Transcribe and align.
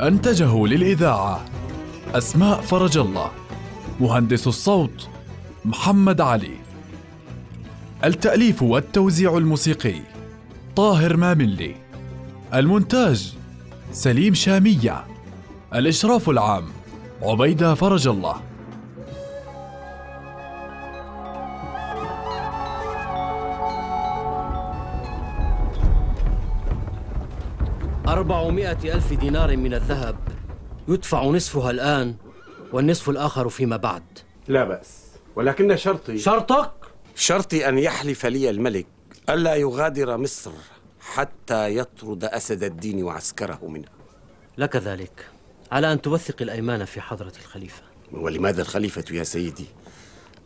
أنتجه 0.00 0.66
للإذاعة 0.66 1.44
أسماء 2.14 2.60
فرج 2.60 2.98
الله 2.98 3.30
مهندس 4.00 4.46
الصوت 4.46 5.08
محمد 5.64 6.20
علي. 6.20 6.56
التأليف 8.04 8.62
والتوزيع 8.62 9.38
الموسيقي 9.38 10.00
طاهر 10.76 11.16
ماملي. 11.16 11.74
المونتاج 12.54 13.34
سليم 13.92 14.34
شامية. 14.34 15.04
الإشراف 15.74 16.30
العام 16.30 16.64
عبيدة 17.22 17.74
فرج 17.74 18.08
الله. 18.08 18.36
أربعمائة 28.24 28.94
ألف 28.94 29.12
دينار 29.12 29.56
من 29.56 29.74
الذهب. 29.74 30.16
يدفع 30.88 31.24
نصفها 31.24 31.70
الآن 31.70 32.14
والنصف 32.72 33.10
الآخر 33.10 33.48
فيما 33.48 33.76
بعد. 33.76 34.02
لا 34.48 34.64
بأس. 34.64 35.04
ولكن 35.36 35.76
شرطي. 35.76 36.18
شرطك؟ 36.18 36.72
شرطي 37.16 37.68
أن 37.68 37.78
يحلف 37.78 38.26
لي 38.26 38.50
الملك 38.50 38.86
ألا 39.28 39.54
يغادر 39.54 40.16
مصر 40.16 40.50
حتى 41.00 41.76
يطرد 41.76 42.24
أسد 42.24 42.62
الدين 42.62 43.02
وعسكره 43.02 43.60
منها. 43.62 43.90
لك 44.58 44.76
ذلك 44.76 45.28
على 45.72 45.92
أن 45.92 46.02
توثق 46.02 46.42
الأيمان 46.42 46.84
في 46.84 47.00
حضرة 47.00 47.32
الخليفة. 47.40 47.82
ولماذا 48.12 48.62
الخليفة 48.62 49.04
يا 49.10 49.24
سيدي؟ 49.24 49.66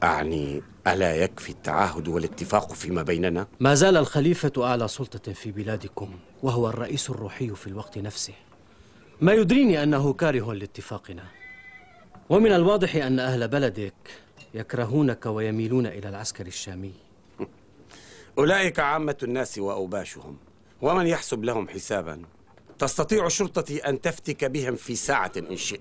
أعني 0.02 0.62
ألا 0.86 1.16
يكفي 1.16 1.50
التعاهد 1.50 2.08
والاتفاق 2.08 2.72
فيما 2.72 3.02
بيننا؟ 3.02 3.46
ما 3.60 3.74
زال 3.74 3.96
الخليفة 3.96 4.52
أعلى 4.58 4.88
سلطة 4.88 5.32
في 5.32 5.52
بلادكم 5.52 6.14
وهو 6.42 6.68
الرئيس 6.68 7.10
الروحي 7.10 7.48
في 7.48 7.66
الوقت 7.66 7.98
نفسه. 7.98 8.32
ما 9.20 9.32
يدريني 9.32 9.82
أنه 9.82 10.12
كاره 10.12 10.52
لاتفاقنا. 10.52 11.24
ومن 12.30 12.52
الواضح 12.52 12.96
أن 12.96 13.18
أهل 13.20 13.48
بلدك 13.48 13.94
يكرهونك 14.54 15.26
ويميلون 15.26 15.86
إلى 15.86 16.08
العسكر 16.08 16.46
الشامي. 16.46 16.92
أولئك 18.38 18.80
عامة 18.80 19.16
الناس 19.22 19.58
وأوباشهم 19.58 20.36
ومن 20.82 21.06
يحسب 21.06 21.44
لهم 21.44 21.68
حسابا. 21.68 22.22
تستطيع 22.78 23.28
شرطتي 23.28 23.78
أن 23.78 24.00
تفتك 24.00 24.44
بهم 24.44 24.76
في 24.76 24.96
ساعة 24.96 25.32
إن 25.36 25.56
شئت. 25.56 25.80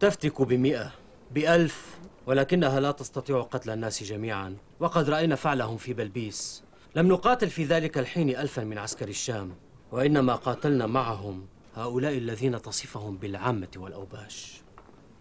تفتك 0.00 0.42
بمئة 0.42 0.92
بألف 1.30 1.93
ولكنها 2.26 2.80
لا 2.80 2.90
تستطيع 2.90 3.42
قتل 3.42 3.70
الناس 3.70 4.02
جميعا 4.02 4.56
وقد 4.80 5.10
رأينا 5.10 5.36
فعلهم 5.36 5.76
في 5.76 5.92
بلبيس 5.92 6.62
لم 6.94 7.08
نقاتل 7.08 7.50
في 7.50 7.64
ذلك 7.64 7.98
الحين 7.98 8.30
ألفا 8.30 8.64
من 8.64 8.78
عسكر 8.78 9.08
الشام 9.08 9.54
وإنما 9.92 10.34
قاتلنا 10.34 10.86
معهم 10.86 11.46
هؤلاء 11.76 12.18
الذين 12.18 12.62
تصفهم 12.62 13.16
بالعامة 13.16 13.68
والأوباش 13.76 14.60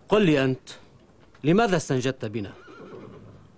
قل 0.10 0.26
لي 0.26 0.44
أنت 0.44 0.70
لماذا 1.44 1.78
استنجدت 1.78 2.26
بنا؟ 2.26 2.52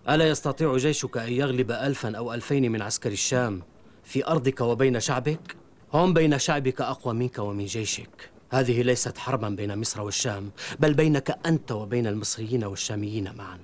ألا 0.09 0.27
يستطيع 0.29 0.77
جيشك 0.77 1.17
أن 1.17 1.31
يغلب 1.33 1.71
ألفا 1.71 2.17
أو 2.17 2.33
ألفين 2.33 2.71
من 2.71 2.81
عسكر 2.81 3.11
الشام 3.11 3.61
في 4.03 4.27
أرضك 4.27 4.61
وبين 4.61 4.99
شعبك؟ 4.99 5.55
هم 5.93 6.13
بين 6.13 6.39
شعبك 6.39 6.81
أقوى 6.81 7.13
منك 7.13 7.39
ومن 7.39 7.65
جيشك 7.65 8.29
هذه 8.55 8.81
ليست 8.81 9.17
حربا 9.17 9.49
بين 9.49 9.79
مصر 9.79 10.01
والشام 10.01 10.51
بل 10.79 10.93
بينك 10.93 11.39
أنت 11.45 11.71
وبين 11.71 12.07
المصريين 12.07 12.63
والشاميين 12.63 13.35
معا. 13.35 13.59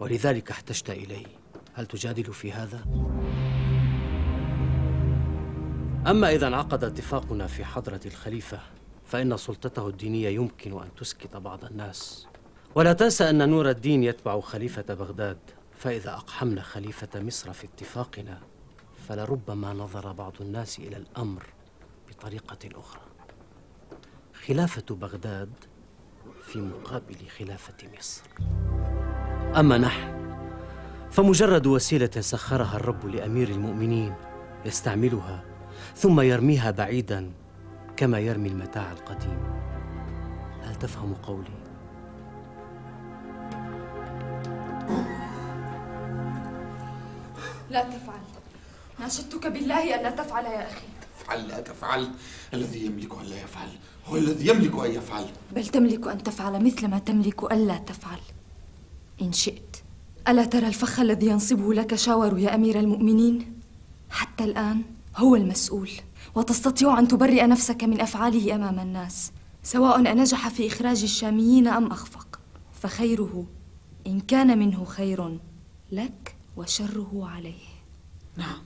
ولذلك 0.00 0.50
احتجت 0.50 0.90
إلي 0.90 1.26
هل 1.74 1.86
تجادل 1.86 2.32
في 2.32 2.52
هذا؟ 2.52 2.84
أما 6.10 6.30
إذا 6.30 6.46
انعقد 6.46 6.84
اتفاقنا 6.84 7.46
في 7.46 7.64
حضرة 7.64 8.00
الخليفة 8.06 8.60
فإن 9.06 9.36
سلطته 9.36 9.88
الدينية 9.88 10.28
يمكن 10.28 10.72
أن 10.72 10.88
تسكت 10.96 11.36
بعض 11.36 11.64
الناس. 11.64 12.26
ولا 12.74 12.92
تنسى 12.92 13.30
أن 13.30 13.48
نور 13.48 13.70
الدين 13.70 14.02
يتبع 14.02 14.40
خليفة 14.40 14.94
بغداد. 14.94 15.38
فإذا 15.78 16.10
أقحمنا 16.10 16.62
خليفة 16.62 17.20
مصر 17.20 17.52
في 17.52 17.64
اتفاقنا 17.66 18.40
فلربما 19.08 19.72
نظر 19.72 20.12
بعض 20.12 20.32
الناس 20.40 20.78
إلى 20.78 20.96
الأمر 20.96 21.46
بطريقة 22.08 22.58
أخرى. 22.74 23.05
خلافة 24.48 24.94
بغداد 24.94 25.52
في 26.46 26.58
مقابل 26.58 27.16
خلافة 27.38 27.74
مصر. 27.98 28.22
أما 29.56 29.78
نحن 29.78 30.16
فمجرد 31.10 31.66
وسيلة 31.66 32.10
سخرها 32.20 32.76
الرب 32.76 33.06
لأمير 33.06 33.48
المؤمنين 33.48 34.14
يستعملها 34.64 35.44
ثم 35.96 36.20
يرميها 36.20 36.70
بعيدا 36.70 37.32
كما 37.96 38.18
يرمي 38.18 38.48
المتاع 38.48 38.92
القديم. 38.92 39.38
هل 40.62 40.74
تفهم 40.74 41.14
قولي؟ 41.14 41.66
لا 47.70 47.82
تفعل. 47.84 48.20
ناشدتك 49.00 49.46
بالله 49.46 50.00
ألا 50.00 50.10
تفعل 50.10 50.44
يا 50.44 50.66
أخي. 50.66 50.86
افعل 51.20 51.48
لا 51.48 51.60
تفعل. 51.60 52.10
الذي 52.54 52.86
يملك 52.86 53.14
أن 53.18 53.24
لا 53.24 53.36
يفعل. 53.36 53.68
هو 54.06 54.16
الذي 54.16 54.48
يملك 54.48 54.84
أن 54.84 54.90
يفعل. 54.90 55.24
بل 55.54 55.66
تملك 55.66 56.06
أن 56.06 56.22
تفعل 56.22 56.64
مثل 56.64 56.88
ما 56.88 56.98
تملك 56.98 57.52
ألا 57.52 57.78
تفعل. 57.78 58.18
إن 59.22 59.32
شئت 59.32 59.76
ألا 60.28 60.44
ترى 60.44 60.66
الفخ 60.66 61.00
الذي 61.00 61.26
ينصبه 61.26 61.74
لك 61.74 61.94
شاور 61.94 62.38
يا 62.38 62.54
أمير 62.54 62.80
المؤمنين؟ 62.80 63.52
حتى 64.10 64.44
الآن 64.44 64.82
هو 65.16 65.36
المسؤول 65.36 65.90
وتستطيع 66.34 66.98
أن 66.98 67.08
تبرئ 67.08 67.46
نفسك 67.46 67.84
من 67.84 68.00
أفعاله 68.00 68.54
أمام 68.54 68.80
الناس 68.80 69.32
سواء 69.62 70.12
أنجح 70.12 70.48
في 70.48 70.66
إخراج 70.66 71.02
الشاميين 71.02 71.68
أم 71.68 71.86
أخفق. 71.86 72.40
فخيره 72.82 73.46
إن 74.06 74.20
كان 74.20 74.58
منه 74.58 74.84
خير 74.84 75.38
لك 75.92 76.36
وشره 76.56 77.28
عليه. 77.28 77.66
نعم 78.36 78.62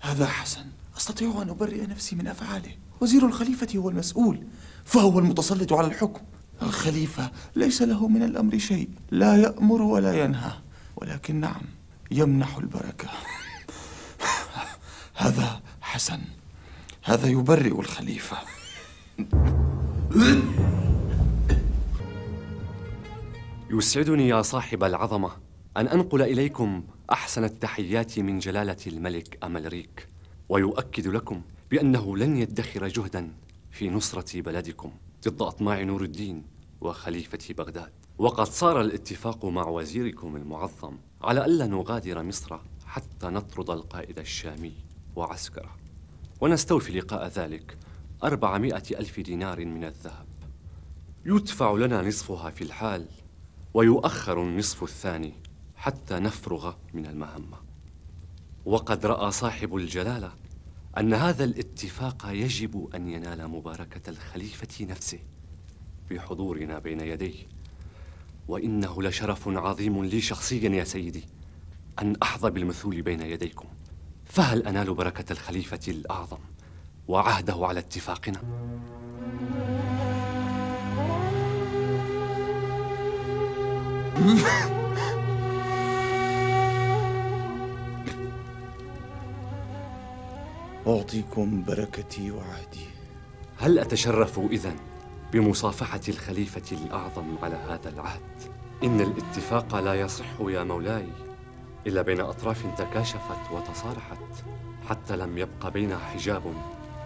هذا 0.00 0.26
حسن. 0.26 0.64
أستطيع 0.96 1.42
أن 1.42 1.48
أبرئ 1.50 1.86
نفسي 1.86 2.16
من 2.16 2.26
أفعاله. 2.26 2.74
وزير 3.00 3.26
الخليفة 3.26 3.78
هو 3.78 3.88
المسؤول. 3.88 4.46
فهو 4.90 5.18
المتسلط 5.18 5.72
على 5.72 5.86
الحكم. 5.86 6.20
الخليفة 6.62 7.30
ليس 7.56 7.82
له 7.82 8.08
من 8.08 8.22
الأمر 8.22 8.58
شيء 8.58 8.88
لا 9.10 9.36
يأمر 9.36 9.82
ولا 9.82 10.24
ينهى 10.24 10.52
ولكن 10.96 11.40
نعم 11.40 11.62
يمنح 12.10 12.56
البركة. 12.56 13.08
هذا 15.14 15.60
حسن 15.80 16.20
هذا 17.02 17.28
يبرئ 17.28 17.80
الخليفة. 17.80 18.36
يسعدني 23.70 24.28
يا 24.28 24.42
صاحب 24.42 24.84
العظمة 24.84 25.30
أن 25.76 25.88
أنقل 25.88 26.22
إليكم 26.22 26.82
أحسن 27.12 27.44
التحيات 27.44 28.18
من 28.18 28.38
جلالة 28.38 28.76
الملك 28.86 29.38
أملريك 29.44 30.08
ويؤكد 30.48 31.06
لكم 31.06 31.42
بأنه 31.70 32.16
لن 32.16 32.36
يدخر 32.36 32.88
جهدا 32.88 33.30
في 33.70 33.90
نصرة 33.90 34.40
بلدكم 34.40 34.92
ضد 35.28 35.42
أطماع 35.42 35.82
نور 35.82 36.02
الدين 36.02 36.44
وخليفة 36.80 37.54
بغداد. 37.54 37.92
وقد 38.18 38.46
صار 38.46 38.80
الاتفاق 38.80 39.44
مع 39.44 39.68
وزيركم 39.68 40.36
المعظم 40.36 40.98
على 41.22 41.44
ألا 41.44 41.66
نغادر 41.66 42.22
مصر 42.22 42.58
حتى 42.86 43.26
نطرد 43.26 43.70
القائد 43.70 44.18
الشامي 44.18 44.72
وعسكره. 45.16 45.76
ونستوفي 46.40 47.00
لقاء 47.00 47.26
ذلك 47.26 47.78
أربعمائة 48.24 48.82
ألف 48.90 49.20
دينار 49.20 49.64
من 49.64 49.84
الذهب. 49.84 50.26
يدفع 51.26 51.72
لنا 51.72 52.02
نصفها 52.02 52.50
في 52.50 52.64
الحال 52.64 53.06
ويؤخر 53.74 54.42
النصف 54.42 54.82
الثاني 54.82 55.32
حتى 55.76 56.14
نفرغ 56.14 56.74
من 56.94 57.06
المهمة. 57.06 57.56
وقد 58.64 59.06
رأى 59.06 59.30
صاحب 59.30 59.76
الجلالة 59.76 60.32
أن 60.98 61.14
هذا 61.14 61.44
الاتفاق 61.44 62.26
يجب 62.26 62.88
أن 62.94 63.08
ينال 63.08 63.48
مباركة 63.48 64.10
الخليفة 64.10 64.84
نفسه 64.84 65.18
بحضورنا 66.10 66.78
بين 66.78 67.00
يديه 67.00 67.46
وإنه 68.48 69.02
لشرف 69.02 69.48
عظيم 69.48 70.04
لي 70.04 70.20
شخصيا 70.20 70.68
يا 70.68 70.84
سيدي 70.84 71.24
أن 72.02 72.16
أحظى 72.22 72.50
بالمثول 72.50 73.02
بين 73.02 73.20
يديكم 73.20 73.68
فهل 74.24 74.66
أنال 74.66 74.94
بركة 74.94 75.32
الخليفة 75.32 75.80
الأعظم 75.88 76.38
وعهده 77.08 77.66
على 77.66 77.80
اتفاقنا؟ 77.80 78.40
أعطيكم 90.86 91.64
بركتي 91.64 92.30
وعهدي. 92.30 92.86
هل 93.58 93.78
أتشرف 93.78 94.38
إذن 94.38 94.76
بمصافحة 95.32 96.00
الخليفة 96.08 96.76
الأعظم 96.76 97.38
على 97.42 97.56
هذا 97.56 97.88
العهد؟ 97.88 98.20
إن 98.84 99.00
الاتفاق 99.00 99.80
لا 99.80 99.94
يصح 99.94 100.40
يا 100.40 100.64
مولاي 100.64 101.06
إلا 101.86 102.02
بين 102.02 102.20
أطراف 102.20 102.66
تكاشفت 102.78 103.52
وتصارحت 103.52 104.44
حتى 104.88 105.16
لم 105.16 105.38
يبق 105.38 105.68
بينها 105.68 105.98
حجاب 105.98 106.42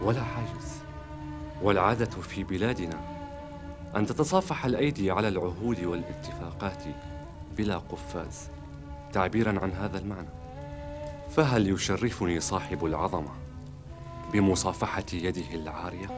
ولا 0.03 0.23
حاجز. 0.23 0.75
والعادة 1.63 2.11
في 2.21 2.45
بلادنا 2.45 3.01
أن 3.97 4.07
تتصافح 4.07 4.65
الأيدي 4.65 5.11
على 5.11 5.29
العهود 5.29 5.85
والاتفاقات 5.85 6.83
بلا 7.57 7.79
قفاز 7.79 8.49
تعبيرا 9.13 9.61
عن 9.61 9.73
هذا 9.73 9.99
المعنى. 9.99 10.29
فهل 11.31 11.69
يشرفني 11.69 12.41
صاحب 12.41 12.85
العظمة 12.85 13.44
بمصافحة 14.35 15.05
يده 15.13 15.55
العارية؟ 15.55 16.09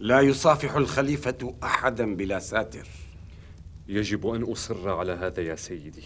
لا 0.00 0.20
يصافح 0.20 0.74
الخليفة 0.74 1.54
أحدا 1.62 2.16
بلا 2.16 2.38
ساتر. 2.38 2.88
يجب 3.88 4.26
أن 4.26 4.42
أصر 4.42 4.90
على 4.90 5.12
هذا 5.12 5.42
يا 5.42 5.56
سيدي. 5.56 6.04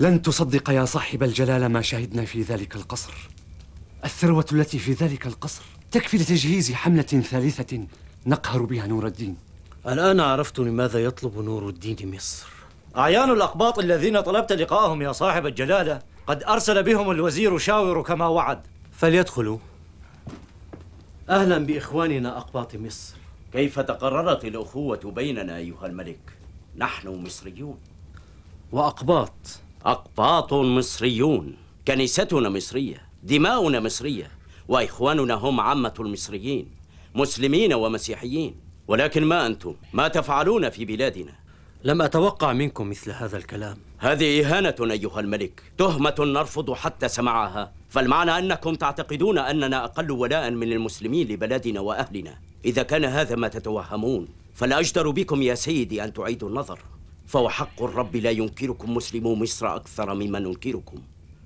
لن 0.00 0.22
تصدق 0.22 0.70
يا 0.70 0.84
صاحب 0.84 1.22
الجلالة 1.22 1.68
ما 1.68 1.82
شهدنا 1.82 2.24
في 2.24 2.42
ذلك 2.42 2.76
القصر. 2.76 3.28
الثروة 4.04 4.46
التي 4.52 4.78
في 4.78 4.92
ذلك 4.92 5.26
القصر 5.26 5.62
تكفي 5.90 6.16
لتجهيز 6.16 6.72
حملة 6.72 7.02
ثالثة 7.02 7.86
نقهر 8.26 8.62
بها 8.62 8.86
نور 8.86 9.06
الدين. 9.06 9.51
الآن 9.88 10.20
عرفت 10.20 10.58
لماذا 10.58 11.04
يطلب 11.04 11.38
نور 11.38 11.68
الدين 11.68 12.14
مصر. 12.14 12.46
أعيان 12.96 13.30
الأقباط 13.30 13.78
الذين 13.78 14.20
طلبت 14.20 14.52
لقاءهم 14.52 15.02
يا 15.02 15.12
صاحب 15.12 15.46
الجلالة 15.46 16.02
قد 16.26 16.42
أرسل 16.42 16.82
بهم 16.82 17.10
الوزير 17.10 17.58
شاور 17.58 18.02
كما 18.02 18.26
وعد. 18.26 18.66
فليدخلوا. 18.92 19.58
أهلا 21.28 21.58
بإخواننا 21.58 22.38
أقباط 22.38 22.74
مصر. 22.74 23.14
كيف 23.52 23.80
تقررت 23.80 24.44
الأخوة 24.44 25.00
بيننا 25.04 25.56
أيها 25.56 25.86
الملك؟ 25.86 26.36
نحن 26.76 27.08
مصريون. 27.08 27.78
وأقباط. 28.72 29.60
أقباط 29.86 30.52
مصريون. 30.52 31.56
كنيستنا 31.88 32.48
مصرية 32.48 33.02
دماؤنا 33.22 33.80
مصرية 33.80 34.30
وإخواننا 34.68 35.34
هم 35.34 35.60
عامة 35.60 35.94
المصريين 36.00 36.70
مسلمين 37.14 37.74
ومسيحيين. 37.74 38.71
ولكن 38.88 39.24
ما 39.24 39.46
أنتم؟ 39.46 39.74
ما 39.92 40.08
تفعلون 40.08 40.70
في 40.70 40.84
بلادنا؟ 40.84 41.32
لم 41.84 42.02
أتوقع 42.02 42.52
منكم 42.52 42.90
مثل 42.90 43.10
هذا 43.10 43.36
الكلام. 43.36 43.76
هذه 43.98 44.46
إهانة 44.46 44.74
أيها 44.80 45.20
الملك 45.20 45.62
تهمة 45.78 46.14
نرفض 46.18 46.72
حتى 46.72 47.08
سماعها 47.08 47.72
فالمعنى 47.88 48.38
أنكم 48.38 48.74
تعتقدون 48.74 49.38
أننا 49.38 49.84
أقل 49.84 50.10
ولاء 50.10 50.50
من 50.50 50.72
المسلمين 50.72 51.28
لبلدنا 51.28 51.80
وأهلنا. 51.80 52.38
إذا 52.64 52.82
كان 52.82 53.04
هذا 53.04 53.36
ما 53.36 53.48
تتوهمون 53.48 54.28
فالأجدر 54.54 55.10
بكم 55.10 55.42
يا 55.42 55.54
سيدي 55.54 56.04
أن 56.04 56.12
تعيدوا 56.12 56.48
النظر. 56.48 56.78
فوحق 57.26 57.82
الرب 57.82 58.16
لا 58.16 58.30
ينكركم 58.30 58.94
مسلمو 58.94 59.34
مصر 59.34 59.76
أكثر 59.76 60.14
مما 60.14 60.38
ننكركم. 60.38 60.98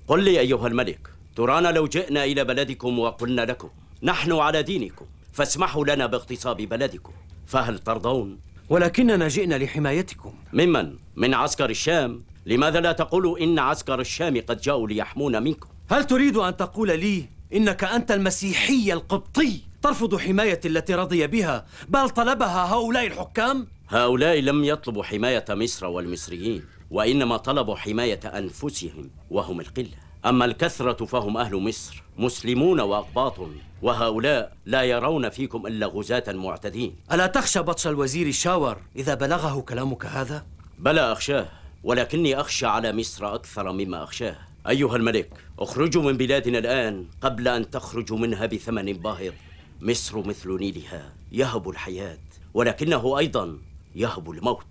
قل 0.07 0.23
لي 0.23 0.39
أيها 0.39 0.67
الملك 0.67 1.09
ترانا 1.35 1.67
لو 1.67 1.87
جئنا 1.87 2.23
إلى 2.23 2.43
بلدكم 2.43 2.99
وقلنا 2.99 3.41
لكم 3.41 3.69
نحن 4.03 4.31
على 4.31 4.63
دينكم 4.63 5.05
فاسمحوا 5.33 5.85
لنا 5.85 6.05
باغتصاب 6.05 6.57
بلدكم. 6.57 7.11
فهل 7.47 7.79
ترضون؟ 7.79 8.39
ولكننا 8.69 9.27
جئنا 9.27 9.55
لحمايتكم 9.55 10.33
ممن؟ 10.53 10.95
من 11.15 11.33
عسكر 11.33 11.69
الشام؟ 11.69 12.23
لماذا 12.45 12.79
لا 12.79 12.91
تقولوا 12.91 13.39
إن 13.39 13.59
عسكر 13.59 14.01
الشام 14.01 14.41
قد 14.47 14.61
جاءوا 14.61 14.87
ليحمون 14.87 15.43
منكم؟ 15.43 15.69
هل 15.89 16.03
تريد 16.03 16.37
أن 16.37 16.57
تقول 16.57 16.99
لي 16.99 17.25
إنك 17.53 17.83
أنت 17.83 18.11
المسيحي 18.11 18.93
القبطي 18.93 19.61
ترفض 19.81 20.15
حماية 20.15 20.59
التي 20.65 20.95
رضي 20.95 21.27
بها 21.27 21.65
بل 21.89 22.09
طلبها 22.09 22.73
هؤلاء 22.73 23.07
الحكام؟ 23.07 23.67
هؤلاء 23.89 24.39
لم 24.39 24.63
يطلبوا 24.63 25.03
حماية 25.03 25.45
مصر 25.49 25.85
والمصريين 25.85 26.63
وإنما 26.91 27.37
طلبوا 27.37 27.75
حماية 27.75 28.19
أنفسهم 28.25 29.09
وهم 29.29 29.59
القلة 29.59 30.06
أما 30.27 30.45
الكثرة 30.45 31.05
فهم 31.05 31.37
أهل 31.37 31.55
مصر 31.55 32.03
مسلمون 32.17 32.79
وأقباط 32.79 33.33
وهؤلاء 33.81 34.53
لا 34.65 34.83
يرون 34.83 35.29
فيكم 35.29 35.67
إلا 35.67 35.85
غزاة 35.85 36.23
معتدين. 36.27 36.95
ألا 37.11 37.27
تخشى 37.27 37.59
بطش 37.59 37.87
الوزير 37.87 38.27
الشاور 38.27 38.77
إذا 38.95 39.13
بلغه 39.13 39.61
كلامك 39.61 40.05
هذا؟ 40.05 40.45
بلى 40.79 41.11
أخشاه 41.11 41.49
ولكني 41.83 42.39
أخشى 42.39 42.65
على 42.65 42.93
مصر 42.93 43.35
أكثر 43.35 43.71
مما 43.71 44.03
أخشاه. 44.03 44.35
أيها 44.69 44.95
الملك 44.95 45.29
اخرجوا 45.59 46.03
من 46.03 46.17
بلادنا 46.17 46.57
الآن 46.57 47.05
قبل 47.21 47.47
أن 47.47 47.69
تخرجوا 47.69 48.17
منها 48.17 48.45
بثمن 48.45 48.93
باهظ. 48.93 49.33
مصر 49.81 50.27
مثل 50.27 50.57
نيلها 50.57 51.13
يهب 51.31 51.69
الحياة 51.69 52.19
ولكنه 52.53 53.17
أيضا 53.17 53.57
يهب 53.95 54.31
الموت. 54.31 54.65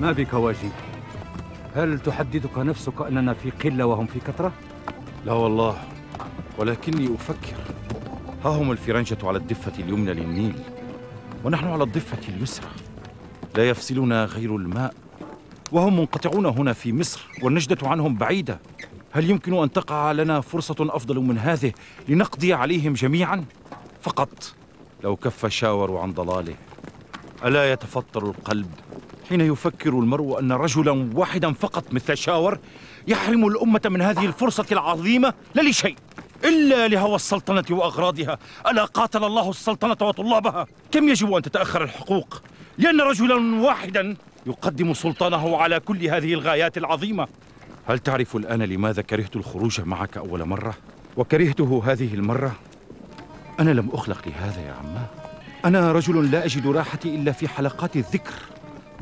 ما 0.00 0.12
بك 0.12 0.34
واجي؟ 0.34 0.68
هل 1.76 1.98
تحدثك 1.98 2.58
نفسك 2.58 3.00
أننا 3.00 3.34
في 3.34 3.50
قلة 3.50 3.86
وهم 3.86 4.06
في 4.06 4.20
كثرة؟ 4.20 4.52
لا 5.26 5.32
والله 5.32 5.78
ولكني 6.58 7.14
أفكر. 7.14 7.56
ها 8.44 8.48
هم 8.48 8.72
الفرنجة 8.72 9.18
على 9.24 9.38
الضفة 9.38 9.72
اليمنى 9.78 10.14
للنيل 10.14 10.54
ونحن 11.44 11.66
على 11.66 11.84
الضفة 11.84 12.28
اليسرى. 12.28 12.68
لا 13.56 13.68
يفصلنا 13.68 14.24
غير 14.24 14.56
الماء 14.56 14.94
وهم 15.72 15.98
منقطعون 15.98 16.46
هنا 16.46 16.72
في 16.72 16.92
مصر 16.92 17.26
والنجدة 17.42 17.88
عنهم 17.88 18.14
بعيدة. 18.16 18.58
هل 19.12 19.30
يمكن 19.30 19.54
أن 19.62 19.72
تقع 19.72 20.12
لنا 20.12 20.40
فرصة 20.40 20.76
أفضل 20.80 21.16
من 21.16 21.38
هذه 21.38 21.72
لنقضي 22.08 22.52
عليهم 22.52 22.92
جميعا؟ 22.92 23.44
فقط 24.02 24.54
لو 25.04 25.16
كف 25.16 25.46
شاور 25.46 25.98
عن 25.98 26.12
ضلاله 26.12 26.54
ألا 27.44 27.72
يتفطر 27.72 28.22
القلب؟ 28.26 28.70
حين 29.30 29.40
يفكر 29.40 29.90
المرء 29.90 30.40
أن 30.40 30.52
رجلا 30.52 31.10
واحدا 31.14 31.52
فقط 31.52 31.92
مثل 31.92 32.16
شاور 32.16 32.58
يحرم 33.08 33.46
الأمة 33.46 33.80
من 33.84 34.02
هذه 34.02 34.26
الفرصة 34.26 34.66
العظيمة 34.72 35.34
لا 35.54 35.62
لشيء 35.62 35.96
إلا 36.44 36.88
لهوى 36.88 37.16
السلطنة 37.16 37.64
وأغراضها. 37.70 38.38
ألا 38.70 38.84
قاتل 38.84 39.24
الله 39.24 39.50
السلطنة 39.50 40.08
وطلابها؟ 40.08 40.66
كم 40.92 41.08
يجب 41.08 41.32
أن 41.32 41.42
تتأخر 41.42 41.84
الحقوق؟ 41.84 42.42
لأن 42.78 43.00
رجلا 43.00 43.60
واحدا 43.60 44.16
يقدم 44.46 44.94
سلطانه 44.94 45.56
على 45.56 45.80
كل 45.80 46.06
هذه 46.06 46.34
الغايات 46.34 46.78
العظيمة. 46.78 47.28
هل 47.86 47.98
تعرف 47.98 48.36
الآن 48.36 48.62
لماذا 48.62 49.02
كرهت 49.02 49.36
الخروج 49.36 49.80
معك 49.80 50.16
أول 50.16 50.44
مرة؟ 50.44 50.74
وكرهته 51.16 51.82
هذه 51.86 52.14
المرة؟ 52.14 52.52
أنا 53.60 53.70
لم 53.70 53.88
أخلق 53.92 54.28
لهذا 54.28 54.60
يا 54.60 54.72
عماه 54.72 55.06
أنا 55.64 55.92
رجل 55.92 56.30
لا 56.30 56.44
أجد 56.44 56.66
راحتي 56.66 57.14
إلا 57.14 57.32
في 57.32 57.48
حلقات 57.48 57.96
الذكر. 57.96 58.32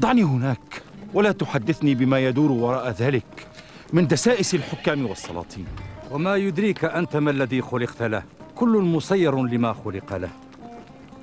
ضعني 0.01 0.23
هناك 0.23 0.83
ولا 1.15 1.33
تحدثني 1.33 1.95
بما 1.95 2.19
يدور 2.19 2.53
وراء 2.53 2.91
ذلك 2.91 3.47
من 3.93 4.07
دسائس 4.07 4.55
الحكام 4.55 5.07
والسلاطين. 5.07 5.67
وما 6.11 6.37
يدريك 6.37 6.85
أنت 6.85 7.17
ما 7.17 7.31
الذي 7.31 7.63
خلقت 7.63 8.03
له؟ 8.03 8.23
كل 8.55 8.69
مسير 8.69 9.43
لما 9.43 9.73
خلق 9.73 10.17
له. 10.17 10.31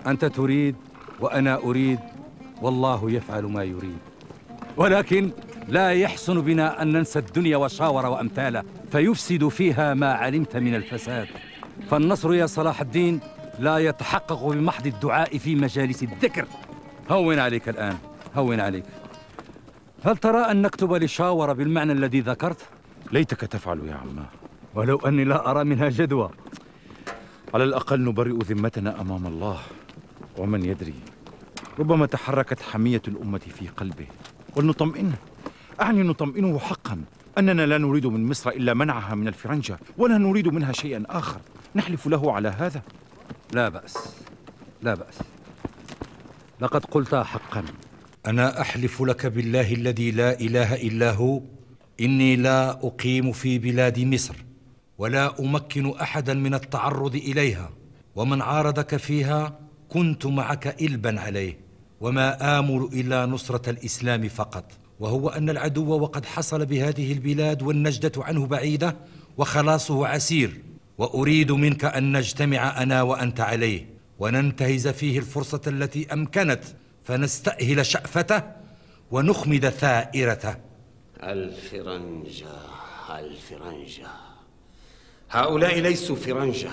أنت 0.08 0.26
تريد 0.26 0.76
وأنا 1.20 1.56
أريد 1.56 2.00
والله 2.62 3.12
يفعل 3.12 3.44
ما 3.44 3.64
يريد. 3.64 3.98
ولكن 4.78 5.32
لا 5.68 5.92
يحسن 5.94 6.42
بنا 6.42 6.82
أن 6.82 6.92
ننسى 6.92 7.20
الدنيا 7.20 7.58
وشاور 7.58 8.06
وأمثاله 8.06 8.64
فيفسد 8.92 9.48
فيها 9.48 9.94
ما 9.94 10.14
علمت 10.14 10.58
من 10.58 10.76
الفساد. 10.76 11.28
فالنصر 11.90 12.34
يا 12.34 12.46
صلاح 12.46 12.82
الدين 12.82 13.20
لا 13.60 13.78
يتحقق 13.78 14.48
بمحض 14.48 14.88
الدعاء 14.88 15.38
في 15.38 15.56
مجالس 15.56 16.04
الذكر. 16.04 16.46
هون 17.10 17.40
عليك 17.40 17.70
الآن. 17.70 17.98
هون 18.36 18.60
عليك. 18.60 18.86
هل 20.04 20.18
ترى 20.18 20.38
أن 20.52 20.62
نكتب 20.62 20.94
لشاور 20.94 21.54
بالمعنى 21.54 21.92
الذي 21.92 22.20
ذكرت؟ 22.20 22.58
ليتك 23.12 23.42
تفعل 23.42 23.80
يا 23.80 23.94
عماه 23.94 24.30
ولو 24.76 24.98
أني 24.98 25.24
لا 25.24 25.52
أرى 25.52 25.64
منها 25.64 25.90
جدوى. 25.90 26.30
على 27.54 27.64
الأقل 27.64 28.04
نبرئ 28.04 28.38
ذمتنا 28.44 29.02
أمام 29.02 29.28
الله 29.28 29.60
ومن 30.38 30.66
يدري. 30.66 30.94
ربما 31.80 32.06
تحركت 32.06 32.62
حمية 32.62 33.02
الأمة 33.08 33.40
في 33.40 33.68
قلبه. 33.68 34.08
ولنطمئنه 34.56 35.18
أعني 35.82 36.04
نطمئنه 36.04 36.60
حقا. 36.60 37.04
أننا 37.38 37.66
لا 37.66 37.78
نريد 37.78 38.06
من 38.06 38.30
مصر 38.30 38.50
إلا 38.50 38.74
منعها 38.74 39.16
من 39.16 39.28
الفرنجة 39.28 39.80
ولا 39.98 40.18
نريد 40.18 40.48
منها 40.48 40.72
شيئا 40.72 41.04
آخر. 41.10 41.40
نحلف 41.76 42.08
له 42.08 42.34
على 42.34 42.50
هذا. 42.50 42.82
لا 43.54 43.70
بأس. 43.70 43.98
لا 44.82 44.96
بأس. 44.96 45.20
لقد 46.60 46.86
قلت 46.86 47.16
حقا. 47.16 47.64
أنا 48.28 48.62
أحلف 48.62 49.02
لك 49.02 49.26
بالله 49.26 49.74
الذي 49.74 50.12
لا 50.12 50.40
إله 50.40 50.76
إلا 50.76 51.12
هو 51.12 51.42
إني 52.02 52.36
لا 52.36 52.72
أقيم 52.72 53.32
في 53.32 53.58
بلاد 53.58 54.00
مصر 54.00 54.36
ولا 54.98 55.40
أمكن 55.40 55.94
أحدا 56.02 56.34
من 56.34 56.54
التعرض 56.54 57.16
إليها 57.16 57.70
ومن 58.16 58.42
عارضك 58.42 58.98
فيها 58.98 59.60
كنت 59.90 60.26
معك 60.26 60.82
إلبا 60.82 61.22
عليه 61.22 61.58
وما 62.02 62.60
آمل 62.60 62.90
إلا 62.94 63.26
نصرة 63.26 63.70
الإسلام 63.70 64.28
فقط. 64.28 64.72
وهو 65.00 65.30
أن 65.30 65.50
العدو 65.50 65.90
وقد 65.90 66.26
حصل 66.26 66.66
بهذه 66.66 67.14
البلاد 67.14 67.62
والنجدة 67.64 68.12
عنه 68.18 68.46
بعيدة 68.46 68.96
وخلاصه 69.38 70.08
عسير. 70.08 70.62
وأريد 70.98 71.52
منك 71.52 71.86
أن 71.86 72.18
نجتمع 72.18 72.84
أنا 72.84 73.02
وأنت 73.02 73.40
عليه 73.40 73.86
وننتهز 74.20 74.88
فيه 74.88 75.20
الفرصة 75.20 75.62
التي 75.68 76.14
أمكنت 76.14 76.64
فنستأهل 77.06 77.86
شأفته 77.86 78.44
ونخمد 79.12 79.70
ثائرته. 79.70 80.56
الفرنجة 81.24 82.48
الفرنجة. 83.10 84.08
هؤلاء 85.30 85.80
ليسوا 85.80 86.16
فرنجة. 86.16 86.70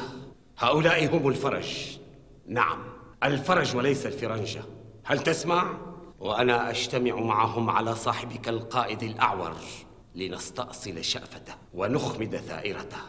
هؤلاء 0.58 1.16
هم 1.16 1.28
الفرج. 1.28 1.98
نعم 2.46 2.84
الفرج 3.24 3.76
وليس 3.76 4.06
الفرنجة. 4.06 4.62
هل 5.04 5.18
تسمع؟ 5.18 5.78
وأنا 6.20 6.70
أجتمع 6.70 7.14
معهم 7.14 7.70
على 7.70 7.94
صاحبك 7.94 8.48
القائد 8.48 9.02
الأعور 9.02 9.56
لنستأصل 10.14 11.04
شأفته 11.04 11.54
ونخمد 11.74 12.36
ثائرته. 12.36 13.00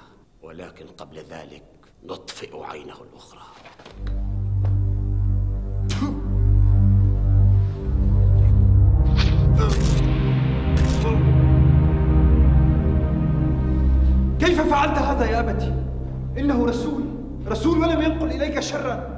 ولكن 0.41 0.87
قبل 0.87 1.17
ذلك 1.19 1.63
نطفئ 2.03 2.63
عينه 2.63 3.01
الأخرى. 3.01 3.43
كيف 14.39 14.61
فعلت 14.61 14.97
هذا 14.97 15.25
يا 15.25 15.39
أبتي؟ 15.39 15.85
إنه 16.37 16.65
رسول. 16.65 17.03
رسول 17.47 17.77
ولم 17.77 18.01
ينقل 18.01 18.31
إليك 18.31 18.59
شرا. 18.59 19.13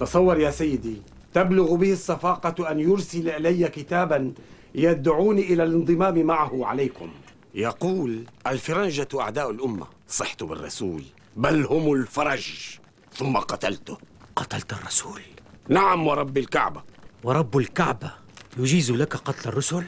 تصور 0.00 0.40
يا 0.40 0.50
سيدي 0.50 1.02
تبلغ 1.34 1.74
به 1.74 1.92
الصفاقة 1.92 2.70
أن 2.70 2.80
يرسل 2.80 3.28
إلي 3.28 3.68
كتابا 3.68 4.32
يدعوني 4.74 5.42
إلى 5.42 5.64
الانضمام 5.64 6.26
معه 6.26 6.66
عليكم. 6.66 7.08
يقول 7.54 8.24
الفرنجة 8.46 9.08
أعداء 9.20 9.50
الأمة 9.50 9.86
صحت 10.08 10.42
بالرسول 10.42 11.02
بل 11.36 11.64
هم 11.64 11.92
الفرج. 11.92 12.78
ثم 13.12 13.36
قتلته. 13.36 13.98
قتلت 14.36 14.72
الرسول. 14.72 15.20
نعم 15.68 16.06
ورب 16.06 16.38
الكعبة. 16.38 16.82
ورب 17.24 17.56
الكعبة. 17.56 18.10
يجيز 18.56 18.90
لك 18.90 19.16
قتل 19.16 19.48
الرسل؟ 19.48 19.84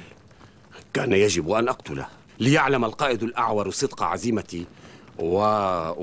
كان 0.95 1.13
يجب 1.13 1.51
أن 1.51 1.69
أقتله 1.69 2.07
ليعلم 2.41 2.85
القائد 2.85 3.23
الأعور 3.23 3.71
صدق 3.71 4.03
عزيمتي 4.03 4.67
و... 5.19 5.37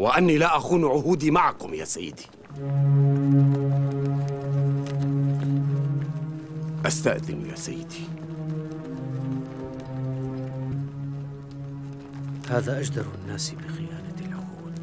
وأني 0.01 0.37
لا 0.37 0.57
أخون 0.57 0.85
عهودي 0.85 1.31
معكم 1.31 1.73
يا 1.73 1.85
سيدي. 1.85 2.25
أستأذن 6.85 7.45
يا 7.49 7.55
سيدي. 7.55 8.07
هذا 12.49 12.79
أجدر 12.79 13.05
الناس 13.23 13.51
بخيانة 13.51 14.15
العهود. 14.19 14.75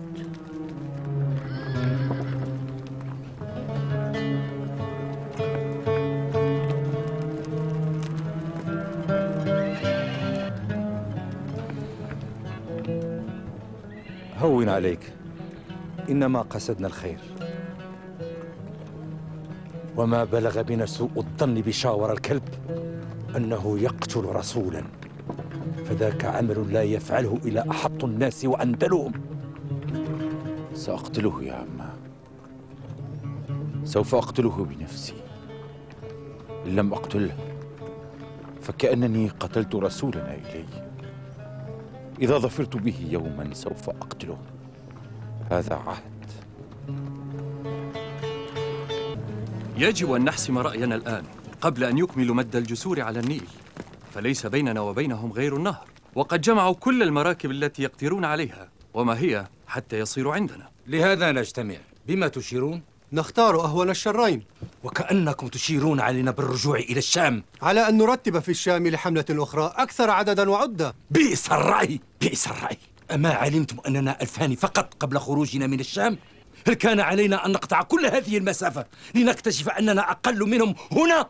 هون 14.42 14.68
عليك. 14.68 15.12
إنما 16.10 16.42
قصدنا 16.42 16.86
الخير. 16.86 17.18
وما 19.96 20.24
بلغ 20.24 20.62
بنا 20.62 20.86
سوء 20.86 21.10
الظن 21.16 21.54
بشاور 21.54 22.12
الكلب 22.12 22.42
أنه 23.36 23.78
يقتل 23.78 24.24
رسولا. 24.24 24.82
فذاك 25.84 26.24
عمل 26.24 26.72
لا 26.72 26.82
يفعله 26.82 27.38
إلا 27.44 27.70
أحط 27.70 28.04
الناس 28.04 28.44
وأندلهم. 28.44 29.12
سأقتله 30.74 31.42
يا 31.42 31.52
عماه 31.52 31.92
سوف 33.84 34.14
أقتله 34.14 34.64
بنفسي. 34.64 35.14
إن 36.66 36.76
لم 36.76 36.92
أقتله 36.92 37.36
فكأنني 38.60 39.28
قتلت 39.28 39.74
رسولنا 39.74 40.34
إلي 40.34 40.91
إذا 42.22 42.38
ظفرت 42.38 42.76
به 42.76 43.06
يوما 43.10 43.54
سوف 43.54 43.90
أقتله. 43.90 44.38
هذا 45.50 45.74
عهد. 45.74 46.02
يجب 49.76 50.12
أن 50.12 50.24
نحسم 50.24 50.58
رأينا 50.58 50.94
الآن 50.94 51.24
قبل 51.60 51.84
أن 51.84 51.98
يكملوا 51.98 52.34
مد 52.34 52.56
الجسور 52.56 53.00
على 53.00 53.20
النيل. 53.20 53.46
فليس 54.14 54.46
بيننا 54.46 54.80
وبينهم 54.80 55.32
غير 55.32 55.56
النهر. 55.56 55.86
وقد 56.14 56.40
جمعوا 56.40 56.74
كل 56.74 57.02
المراكب 57.02 57.50
التي 57.50 57.82
يقدرون 57.82 58.24
عليها. 58.24 58.68
وما 58.94 59.18
هي 59.18 59.46
حتى 59.66 59.98
يصيروا 59.98 60.34
عندنا؟ 60.34 60.68
لهذا 60.86 61.32
نجتمع. 61.32 61.76
بما 62.06 62.28
تشيرون؟ 62.28 62.82
نختار 63.12 63.64
أهون 63.64 63.90
الشرين. 63.90 64.42
وكأنكم 64.84 65.48
تشيرون 65.48 66.00
علينا 66.00 66.30
بالرجوع 66.30 66.78
إلى 66.78 66.98
الشام. 66.98 67.44
على 67.62 67.88
أن 67.88 67.98
نرتب 67.98 68.38
في 68.38 68.48
الشام 68.48 68.88
لحملة 68.88 69.24
أخرى 69.30 69.72
أكثر 69.76 70.10
عددا 70.10 70.50
وعدة. 70.50 70.94
بئس 71.10 71.52
الرأي 71.52 72.00
بئس 72.20 72.46
الرأي. 72.46 72.78
أما 73.10 73.32
علمتم 73.32 73.76
أننا 73.86 74.22
ألفان 74.22 74.54
فقط 74.54 74.94
قبل 75.00 75.18
خروجنا 75.18 75.66
من 75.66 75.80
الشام؟ 75.80 76.18
هل 76.66 76.74
كان 76.74 77.00
علينا 77.00 77.46
أن 77.46 77.52
نقطع 77.52 77.82
كل 77.82 78.06
هذه 78.06 78.38
المسافة 78.38 78.86
لنكتشف 79.14 79.68
أننا 79.68 80.10
أقل 80.10 80.48
منهم 80.48 80.74
هنا؟ 80.92 81.28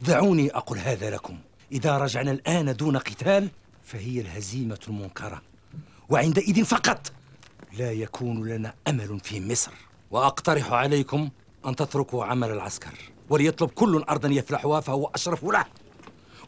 دعوني 0.00 0.50
أقول 0.50 0.78
هذا 0.78 1.10
لكم. 1.10 1.38
إذا 1.72 1.98
رجعنا 1.98 2.30
الآن 2.30 2.76
دون 2.76 2.96
قتال 2.96 3.48
فهي 3.84 4.20
الهزيمة 4.20 4.78
المنكرة. 4.88 5.42
وعندئذ 6.08 6.64
فقط 6.64 7.12
لا 7.78 7.92
يكون 7.92 8.48
لنا 8.48 8.74
أمل 8.88 9.20
في 9.24 9.40
مصر. 9.40 9.72
وأقترح 10.12 10.72
عليكم 10.72 11.30
أن 11.66 11.76
تتركوا 11.76 12.24
عمل 12.24 12.50
العسكر 12.50 12.98
وليطلب 13.30 13.70
كل 13.70 14.04
أرضا 14.08 14.28
يفلحها 14.28 14.80
فهو 14.80 15.10
أشرف 15.14 15.44
له 15.44 15.64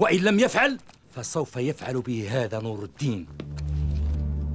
وإن 0.00 0.18
لم 0.18 0.38
يفعل 0.38 0.78
فسوف 1.10 1.56
يفعل 1.56 2.00
به 2.00 2.28
هذا 2.30 2.60
نور 2.60 2.84
الدين. 2.84 3.26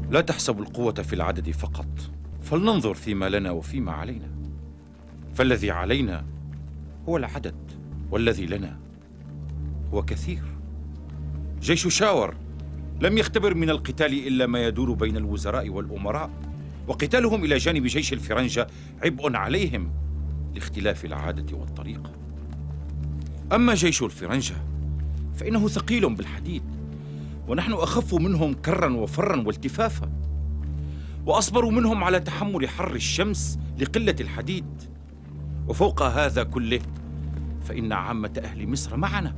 لا 0.10 0.22
تحسب 0.22 0.60
القوة 0.60 0.94
في 0.94 1.14
العدد 1.14 1.52
فقط 1.52 1.88
فلننظر 2.44 2.94
فيما 2.94 3.30
لنا 3.30 3.52
وفيما 3.52 3.92
علينا. 3.92 4.32
فالذي 5.34 5.72
علينا 5.72 6.26
هو 7.10 7.18
العدد 7.18 7.72
والذي 8.12 8.46
لنا 8.46 8.80
هو 9.94 10.06
كثير. 10.06 10.44
جيش 11.62 11.88
شاور 11.88 12.36
لم 13.02 13.18
يختبر 13.18 13.54
من 13.54 13.70
القتال 13.70 14.28
إلا 14.28 14.48
ما 14.48 14.64
يدور 14.64 14.94
بين 14.94 15.18
الوزراء 15.18 15.70
والأمراء. 15.70 16.49
وقتالهم 16.90 17.44
إلى 17.44 17.58
جانب 17.58 17.86
جيش 17.86 18.14
الفرنجة 18.14 18.68
عبء 19.04 19.36
عليهم 19.36 19.92
لاختلاف 20.54 21.06
العادة 21.06 21.58
والطريقة 21.58 22.12
أما 23.52 23.76
جيش 23.76 24.04
الفرنجة 24.04 24.56
فإنه 25.36 25.68
ثقيل 25.68 26.16
بالحديد 26.16 26.64
ونحن 27.48 27.74
أخف 27.74 28.14
منهم 28.14 28.54
كرا 28.54 28.94
وفرا 28.94 29.44
والتفافا 29.48 30.12
وأصبر 31.26 31.66
منهم 31.66 32.04
على 32.04 32.20
تحمل 32.20 32.70
حر 32.70 32.96
الشمس 32.96 33.60
لقلة 33.80 34.16
الحديد. 34.20 34.66
وفوق 35.68 36.02
هذا 36.02 36.44
كله 36.44 36.80
فإن 37.64 37.94
عامة 37.94 38.42
أهل 38.44 38.68
مصر 38.70 38.98
معنا. 38.98 39.36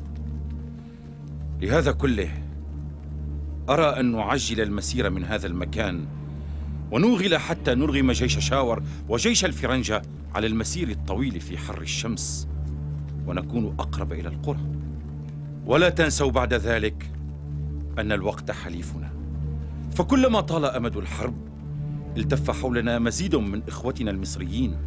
لهذا 1.62 1.91
كله 1.91 2.31
أرى 3.70 4.00
أن 4.00 4.12
نعجل 4.12 4.62
المسير 4.62 5.10
من 5.10 5.24
هذا 5.24 5.48
المكان 5.48 6.05
ونوغل 6.91 7.38
حتى 7.38 7.75
نرغم 7.75 8.12
جيش 8.12 8.39
شاور 8.39 8.83
وجيش 9.10 9.45
الفرنجة 9.45 10.01
على 10.36 10.48
المسير 10.48 10.89
الطويل 10.89 11.39
في 11.39 11.57
حر 11.57 11.81
الشمس. 11.81 12.48
ونكون 13.27 13.75
أقرب 13.79 14.13
إلى 14.13 14.29
القرى. 14.29 14.60
ولا 15.65 15.89
تنسوا 15.89 16.31
بعد 16.31 16.53
ذلك 16.53 17.12
أن 18.00 18.12
الوقت 18.12 18.51
حليفنا. 18.51 19.12
فكلما 19.91 20.41
طال 20.41 20.65
أمد 20.65 20.98
الحرب 20.98 21.36
التف 22.17 22.62
حولنا 22.62 23.00
مزيد 23.00 23.36
من 23.36 23.62
إخوتنا 23.67 24.12
المصريين. 24.12 24.77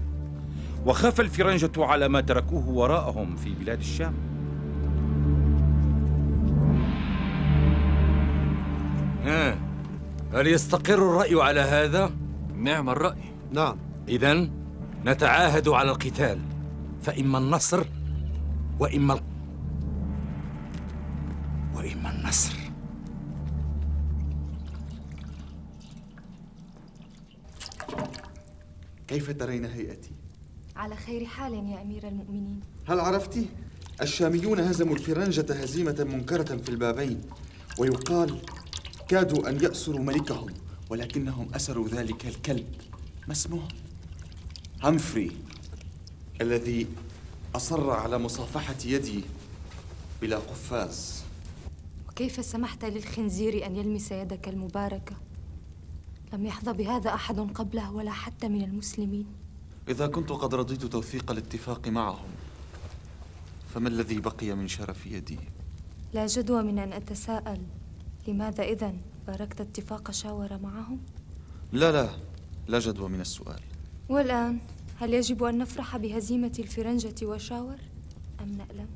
وخاف 0.87 1.20
الفرنجة 1.20 1.73
على 1.78 2.08
ما 2.08 2.20
تركوه 2.20 2.68
وراءهم 2.68 3.37
في 3.37 3.54
بلاد 3.54 3.78
الشام. 3.78 4.14
ها 9.25 9.63
هل 10.34 10.46
يستقر 10.46 10.94
الرأي 10.94 11.42
على 11.42 11.60
هذا؟ 11.60 12.12
نعم 12.56 12.90
الرأي 12.90 13.34
نعم 13.52 13.76
إذا 14.08 14.48
نتعاهد 15.04 15.68
على 15.68 15.90
القتال 15.90 16.40
فإما 17.02 17.38
النصر 17.38 17.86
وإما 18.80 19.20
وإما 21.74 22.10
النصر 22.10 22.52
كيف 29.08 29.30
ترين 29.30 29.64
هيئتي؟ 29.64 30.10
على 30.76 30.96
خير 30.96 31.24
حال 31.24 31.54
يا 31.54 31.82
أمير 31.82 32.08
المؤمنين 32.08 32.60
هل 32.88 33.00
عرفت؟ 33.00 33.38
الشاميون 34.02 34.60
هزموا 34.60 34.94
الفرنجة 34.94 35.54
هزيمة 35.54 36.06
منكرة 36.10 36.56
في 36.56 36.68
البابين 36.68 37.20
ويقال 37.78 38.38
كادوا 39.08 39.49
أن 39.49 39.61
يأسروا 39.62 40.00
ملكهم 40.00 40.54
ولكنهم 40.90 41.49
أسروا 41.54 41.88
ذلك 41.88 42.26
الكلب 42.26 42.66
ما 43.26 43.32
اسمه؟ 43.32 43.68
همفري 44.82 45.32
الذي 46.40 46.87
أصر 47.54 47.90
على 47.90 48.18
مصافحة 48.18 48.76
يدي 48.84 49.25
بلا 50.23 50.37
قفاز 50.38 51.23
وكيف 52.08 52.44
سمحت 52.44 52.84
للخنزير 52.84 53.66
أن 53.66 53.76
يلمس 53.76 54.12
يدك 54.12 54.49
المباركة؟ 54.49 55.16
لم 56.32 56.46
يحظى 56.46 56.73
بهذا 56.73 57.14
أحد 57.14 57.38
قبله 57.38 57.92
ولا 57.92 58.11
حتى 58.11 58.49
من 58.49 58.62
المسلمين 58.62 59.26
إذا 59.88 60.06
كنت 60.06 60.32
قد 60.32 60.54
رضيت 60.54 60.84
توثيق 60.84 61.30
الاتفاق 61.30 61.88
معهم 61.88 62.28
فما 63.75 63.88
الذي 63.88 64.20
بقي 64.20 64.54
من 64.54 64.68
شرف 64.68 65.06
يدي؟ 65.06 65.38
لا 66.12 66.26
جدوى 66.26 66.62
من 66.62 66.78
أن 66.78 66.92
أتساءل 66.92 67.61
لماذا 68.28 68.64
إذا 68.64 68.95
باركت 69.26 69.61
اتفاق 69.61 70.11
شاور 70.11 70.59
معهم؟ 70.59 71.00
لا 71.73 71.93
لا 71.93 72.09
لا 72.69 72.78
جدوى 72.78 73.09
من 73.09 73.21
السؤال. 73.21 73.61
والآن 74.09 74.59
هل 75.00 75.14
يجب 75.14 75.45
أن 75.45 75.59
نفرح 75.59 75.97
بهزيمة 75.97 76.52
الفرنجة 76.59 77.26
وشاور؟ 77.26 77.76
أم 78.40 78.49
نألم؟ 78.49 78.88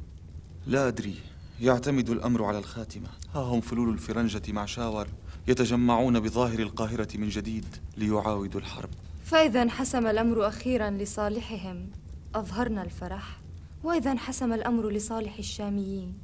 لا 0.67 0.89
أدري. 0.89 1.15
يعتمد 1.61 2.11
الأمر 2.11 2.45
على 2.45 2.59
الخاتمة. 2.59 3.09
ها 3.35 3.41
هم 3.41 3.61
فلول 3.61 3.89
الفرنجة 3.89 4.53
مع 4.53 4.67
شاور 4.67 5.09
يتجمعون 5.49 6.21
بظاهر 6.21 6.59
القاهرة 6.59 7.17
من 7.17 7.29
جديد 7.29 7.67
ليعاودوا 7.97 8.61
الحرب. 8.61 8.91
فإذا 9.25 9.63
انحسم 9.63 10.07
الأمر 10.07 10.49
أخيرا 10.49 10.91
لصالحهم. 10.91 11.91
أظهرنا 12.35 12.83
الفرح. 12.83 13.41
وإذا 13.85 14.13
انحسم 14.13 14.53
الأمر 14.53 14.89
لصالح 14.89 15.39
الشاميين. 15.39 16.19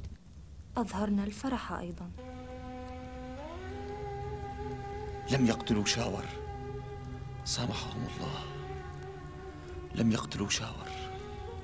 أظهرنا 0.77 1.23
الفرح 1.23 1.71
أيضا. 1.71 2.09
لم 5.31 5.45
يقتلوا 5.45 5.85
شاور. 5.85 6.25
سامحهم 7.45 8.01
الله. 8.17 8.39
لم 9.95 10.11
يقتلوا 10.11 10.49
شاور. 10.49 10.89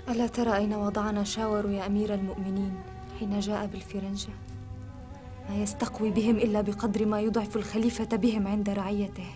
ألا 0.09 0.27
ترى 0.27 0.55
أين 0.55 0.73
وضعنا 0.73 1.23
شاور 1.23 1.69
يا 1.69 1.85
أمير 1.85 2.13
المؤمنين 2.13 2.73
حين 3.19 3.39
جاء 3.39 3.65
بالفرنجة؟ 3.65 4.29
ما 5.49 5.55
يستقوي 5.55 6.09
بهم 6.09 6.35
إلا 6.35 6.61
بقدر 6.61 7.05
ما 7.05 7.21
يضعف 7.21 7.55
الخليفة 7.55 8.15
بهم 8.15 8.47
عند 8.47 8.69
رعيته. 8.69 9.29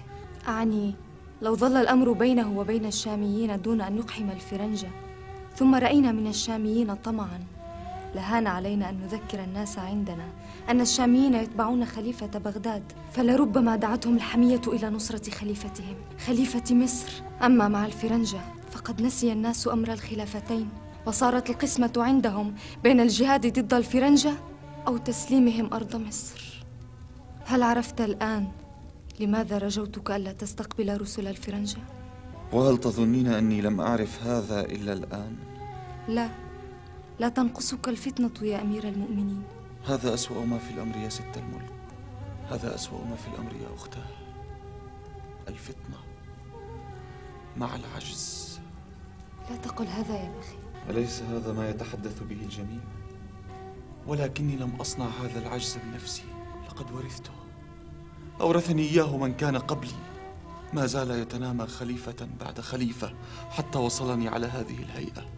أعني 0.47 0.93
لو 1.41 1.55
ظل 1.55 1.77
الأمر 1.77 2.11
بينه 2.11 2.57
وبين 2.57 2.85
الشاميين 2.85 3.61
دون 3.61 3.81
أن 3.81 3.97
يقحم 3.97 4.29
الفرنجة 4.29 4.89
ثم 5.55 5.75
رأينا 5.75 6.11
من 6.11 6.27
الشاميين 6.27 6.95
طمعا. 6.95 7.54
لهان 8.15 8.47
علينا 8.47 8.89
أن 8.89 8.99
نذكر 8.99 9.43
الناس 9.43 9.79
عندنا 9.79 10.27
أن 10.69 10.81
الشاميين 10.81 11.33
يتبعون 11.33 11.85
خليفة 11.85 12.27
بغداد 12.27 12.83
فلربما 13.11 13.75
دعتهم 13.75 14.15
الحمية 14.15 14.61
إلى 14.67 14.89
نصرة 14.89 15.31
خليفتهم 15.31 15.95
خليفة 16.25 16.75
مصر 16.75 17.23
أما 17.43 17.67
مع 17.67 17.85
الفرنجة 17.85 18.39
فقد 18.71 19.01
نسي 19.01 19.31
الناس 19.31 19.67
أمر 19.67 19.93
الخلافتين 19.93 20.69
وصارت 21.05 21.49
القسمة 21.49 21.93
عندهم 21.97 22.55
بين 22.83 22.99
الجهاد 22.99 23.59
ضد 23.59 23.73
الفرنجة 23.73 24.33
أو 24.87 24.97
تسليمهم 24.97 25.73
أرض 25.73 25.95
مصر 25.95 26.65
هل 27.45 27.63
عرفت 27.63 28.01
الآن 28.01 28.47
لماذا 29.19 29.57
رجوتك 29.57 30.11
ألا 30.11 30.31
تستقبل 30.31 31.01
رسل 31.01 31.27
الفرنجة؟ 31.27 31.77
وهل 32.53 32.77
تظنين 32.77 33.27
أني 33.27 33.61
لم 33.61 33.81
أعرف 33.81 34.23
هذا 34.23 34.61
إلا 34.61 34.93
الآن؟ 34.93 35.35
لا 36.07 36.44
لا 37.19 37.29
تنقصك 37.29 37.89
الفتنة 37.89 38.31
يا 38.41 38.61
أمير 38.61 38.87
المؤمنين. 38.87 39.43
هذا 39.85 40.13
أسوأ 40.13 40.45
ما 40.45 40.57
في 40.57 40.73
الأمر 40.73 40.95
يا 40.95 41.09
ست 41.09 41.37
الملك. 41.37 41.71
هذا 42.49 42.75
أسوأ 42.75 43.05
ما 43.05 43.15
في 43.15 43.27
الأمر 43.27 43.53
يا 43.53 43.75
أختاه. 43.75 44.07
الفتنة 45.47 45.97
مع 47.57 47.75
العجز. 47.75 48.59
لا 49.49 49.55
تقل 49.55 49.87
هذا 49.87 50.15
يا 50.15 50.39
أخي. 50.39 50.55
أليس 50.89 51.21
هذا 51.21 51.53
ما 51.53 51.69
يتحدث 51.69 52.23
به 52.23 52.35
الجميع؟ 52.35 52.79
ولكني 54.07 54.55
لم 54.55 54.75
أصنع 54.75 55.05
هذا 55.05 55.39
العجز 55.39 55.77
بنفسي. 55.83 56.23
لقد 56.67 56.91
ورثته. 56.91 57.31
أورثني 58.41 58.81
إياه 58.81 59.17
من 59.17 59.33
كان 59.33 59.57
قبلي. 59.57 59.95
ما 60.73 60.85
زال 60.85 61.11
يتنامى 61.11 61.67
خليفة 61.67 62.27
بعد 62.39 62.59
خليفة 62.59 63.13
حتى 63.49 63.77
وصلني 63.77 64.27
على 64.27 64.47
هذه 64.47 64.79
الهيئة. 64.79 65.34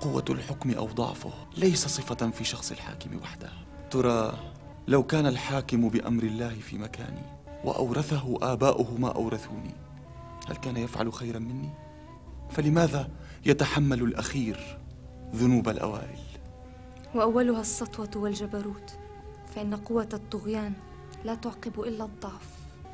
قوة 0.00 0.24
الحكم 0.30 0.70
أو 0.70 0.86
ضعفه 0.86 1.32
ليس 1.56 1.86
صفة 1.86 2.30
في 2.30 2.44
شخص 2.44 2.72
الحاكم 2.72 3.16
وحده 3.22 3.50
ترى 3.90 4.38
لو 4.88 5.02
كان 5.02 5.26
الحاكم 5.26 5.88
بأمر 5.88 6.22
الله 6.22 6.54
في 6.54 6.78
مكاني 6.78 7.22
وأورثه 7.64 8.38
آباؤه 8.42 8.98
ما 8.98 9.08
أورثوني 9.08 9.74
هل 10.48 10.56
كان 10.56 10.76
يفعل 10.76 11.12
خيرا 11.12 11.38
مني؟ 11.38 11.70
فلماذا 12.50 13.08
يتحمل 13.46 14.02
الأخير 14.02 14.78
ذنوب 15.34 15.68
الأوائل؟ 15.68 16.18
وأولها 17.14 17.60
السطوة 17.60 18.10
والجبروت 18.16 18.98
فإن 19.54 19.74
قوة 19.74 20.08
الطغيان 20.12 20.72
لا 21.24 21.34
تعقب 21.34 21.80
إلا 21.80 22.04
الضعف 22.04 22.48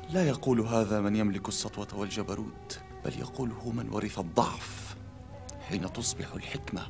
لا 0.09 0.27
يقول 0.27 0.59
هذا 0.59 1.01
من 1.01 1.15
يملك 1.15 1.47
السطوة 1.47 1.87
والجبروت 1.93 2.79
بل 3.05 3.19
يقوله 3.19 3.71
من 3.71 3.89
ورث 3.89 4.19
الضعف 4.19 4.82
حين 5.69 5.93
تصبح 5.93 6.33
الحكمة 6.33 6.81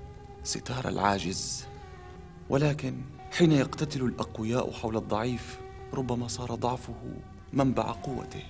ستار 0.44 0.88
العاجز 0.90 1.66
ولكن 2.50 3.02
حين 3.32 3.52
يقتتل 3.52 4.02
الأقوياء 4.02 4.72
حول 4.72 4.98
الضعيف 4.98 5.60
ربما 5.94 6.28
صار 6.28 6.56
ضعفه 6.56 6.96
منبع 7.54 7.84
قوته 7.84 8.44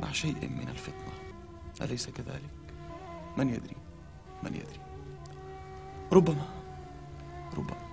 مع 0.00 0.12
شيء 0.12 0.34
من 0.34 0.68
الفطنة 0.68 1.12
أليس 1.82 2.10
كذلك؟ 2.10 2.50
من 3.36 3.48
يدري؟ 3.48 3.76
من 4.42 4.54
يدري؟ 4.54 4.80
ربما 6.12 6.48
ربما 7.58 7.90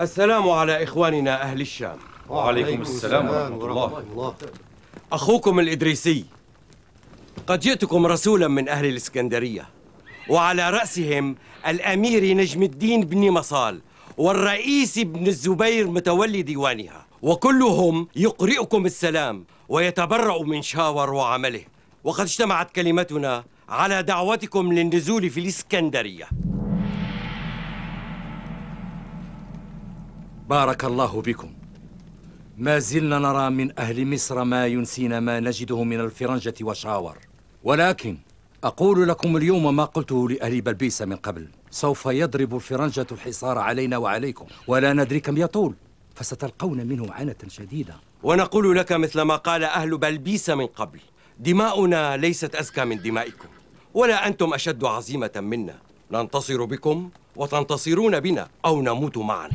السلام 0.00 0.50
على 0.50 0.82
إخواننا 0.82 1.42
أهل 1.42 1.60
الشام 1.60 1.98
وعليكم 2.28 2.82
السلام 2.82 3.28
ورحمة 3.58 3.98
الله 3.98 4.34
أخوكم 5.12 5.60
الإدريسي 5.60 6.24
قد 7.46 7.60
جئتكم 7.60 8.06
رسولا 8.06 8.48
من 8.48 8.68
أهل 8.68 8.86
الإسكندرية 8.86 9.68
وعلى 10.28 10.70
رأسهم 10.70 11.36
الأمير 11.66 12.36
نجم 12.36 12.62
الدين 12.62 13.00
بن 13.00 13.30
مصال 13.30 13.80
والرئيس 14.18 14.98
بن 14.98 15.26
الزبير 15.26 15.86
متولي 15.86 16.42
ديوانها 16.42 17.06
وكلهم 17.22 18.08
يقرئكم 18.16 18.86
السلام 18.86 19.44
ويتبرأ 19.68 20.42
من 20.42 20.62
شاور 20.62 21.14
وعمله. 21.14 21.62
وقد 22.04 22.20
اجتمعت 22.20 22.70
كلمتنا 22.70 23.44
على 23.68 24.02
دعوتكم 24.02 24.72
للنزول 24.72 25.30
في 25.30 25.40
الإسكندرية. 25.40 26.28
بارك 30.48 30.84
الله 30.84 31.22
بكم 31.22 31.59
ما 32.60 32.78
زلنا 32.78 33.18
نرى 33.18 33.50
من 33.50 33.78
أهل 33.78 34.06
مصر 34.06 34.44
ما 34.44 34.66
ينسينا 34.66 35.20
ما 35.20 35.40
نجده 35.40 35.84
من 35.84 36.00
الفرنجة 36.00 36.54
وشاور 36.62 37.18
ولكن 37.64 38.18
أقول 38.64 39.08
لكم 39.08 39.36
اليوم 39.36 39.76
ما 39.76 39.84
قلته 39.84 40.28
لأهل 40.28 40.60
بلبيس 40.60 41.02
من 41.02 41.16
قبل. 41.16 41.48
سوف 41.70 42.06
يضرب 42.06 42.54
الفرنجة 42.54 43.06
الحصار 43.12 43.58
علينا 43.58 43.96
وعليكم. 43.96 44.46
ولا 44.66 44.92
ندري 44.92 45.20
كم 45.20 45.36
يطول. 45.36 45.74
فستلقون 46.14 46.86
منه 46.86 47.12
عنة 47.12 47.36
شديدة. 47.48 47.94
ونقول 48.22 48.76
لك 48.76 48.92
مثل 48.92 49.20
ما 49.20 49.36
قال 49.36 49.64
أهل 49.64 49.98
بلبيس 49.98 50.50
من 50.50 50.66
قبل. 50.66 51.00
دماؤنا 51.38 52.16
ليست 52.16 52.54
أزكى 52.54 52.84
من 52.84 53.02
دمائكم. 53.02 53.48
ولا 53.94 54.26
أنتم 54.26 54.54
أشد 54.54 54.84
عزيمة 54.84 55.32
منا. 55.36 55.78
ننتصر 56.10 56.64
بكم 56.64 57.10
وتنتصرون 57.36 58.20
بنا 58.20 58.48
أو 58.64 58.82
نموت 58.82 59.18
معا. 59.18 59.48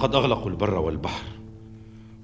لقد 0.00 0.14
أغلقوا 0.14 0.50
البر 0.50 0.74
والبحر 0.74 1.24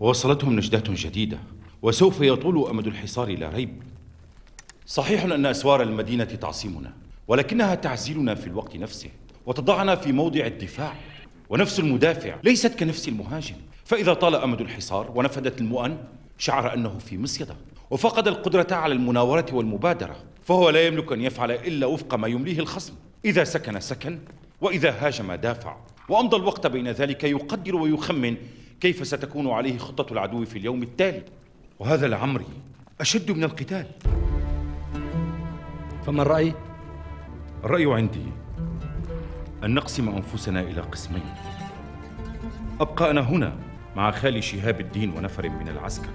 ووصلتهم 0.00 0.56
نجدات 0.56 0.90
جديدة 0.90 1.38
وسوف 1.82 2.20
يطول 2.20 2.68
أمد 2.70 2.86
الحصار 2.86 3.38
لا 3.38 3.48
ريب. 3.48 3.82
صحيح 4.86 5.24
أن 5.24 5.46
أسوار 5.46 5.82
المدينة 5.82 6.24
تعصمنا 6.24 6.92
ولكنها 7.28 7.74
تعزلنا 7.74 8.34
في 8.34 8.46
الوقت 8.46 8.76
نفسه 8.76 9.10
وتضعنا 9.46 9.96
في 9.96 10.12
موضع 10.12 10.46
الدفاع 10.46 10.94
ونفس 11.50 11.80
المدافع 11.80 12.36
ليست 12.44 12.78
كنفس 12.78 13.08
المهاجم. 13.08 13.56
فإذا 13.84 14.14
طال 14.14 14.34
أمد 14.34 14.60
الحصار 14.60 15.12
ونفدت 15.14 15.60
المؤن 15.60 15.96
شعر 16.38 16.74
أنه 16.74 16.98
في 16.98 17.18
مصيدة 17.18 17.56
وفقد 17.90 18.28
القدرة 18.28 18.74
على 18.74 18.94
المناورة 18.94 19.46
والمبادرة 19.52 20.16
فهو 20.44 20.70
لا 20.70 20.86
يملك 20.86 21.12
أن 21.12 21.20
يفعل 21.20 21.50
إلا 21.50 21.86
وفق 21.86 22.14
ما 22.14 22.28
يمليه 22.28 22.58
الخصم. 22.58 22.94
إذا 23.24 23.44
سكن 23.44 23.80
سكن 23.80 24.18
وإذا 24.60 24.90
هاجم 24.90 25.34
دافع. 25.34 25.76
وأمضى 26.08 26.36
الوقت 26.36 26.66
بين 26.66 26.88
ذلك 26.88 27.24
يقدر 27.24 27.76
ويخمن 27.76 28.36
كيف 28.80 29.06
ستكون 29.06 29.50
عليه 29.50 29.78
خطة 29.78 30.12
العدو 30.12 30.44
في 30.44 30.58
اليوم 30.58 30.82
التالي. 30.82 31.22
وهذا 31.78 32.08
لعمري 32.08 32.46
أشد 33.00 33.30
من 33.30 33.44
القتال. 33.44 33.86
فما 36.06 36.22
الرأي؟ 36.22 36.54
الرأي 37.64 37.94
عندي 37.94 38.26
أن 39.64 39.74
نقسم 39.74 40.08
أنفسنا 40.08 40.60
إلى 40.60 40.80
قسمين. 40.80 41.22
أبقى 42.80 43.10
أنا 43.10 43.20
هنا 43.20 43.56
مع 43.96 44.10
خالي 44.10 44.42
شهاب 44.42 44.80
الدين 44.80 45.10
ونفر 45.10 45.48
من 45.48 45.68
العسكر 45.68 46.10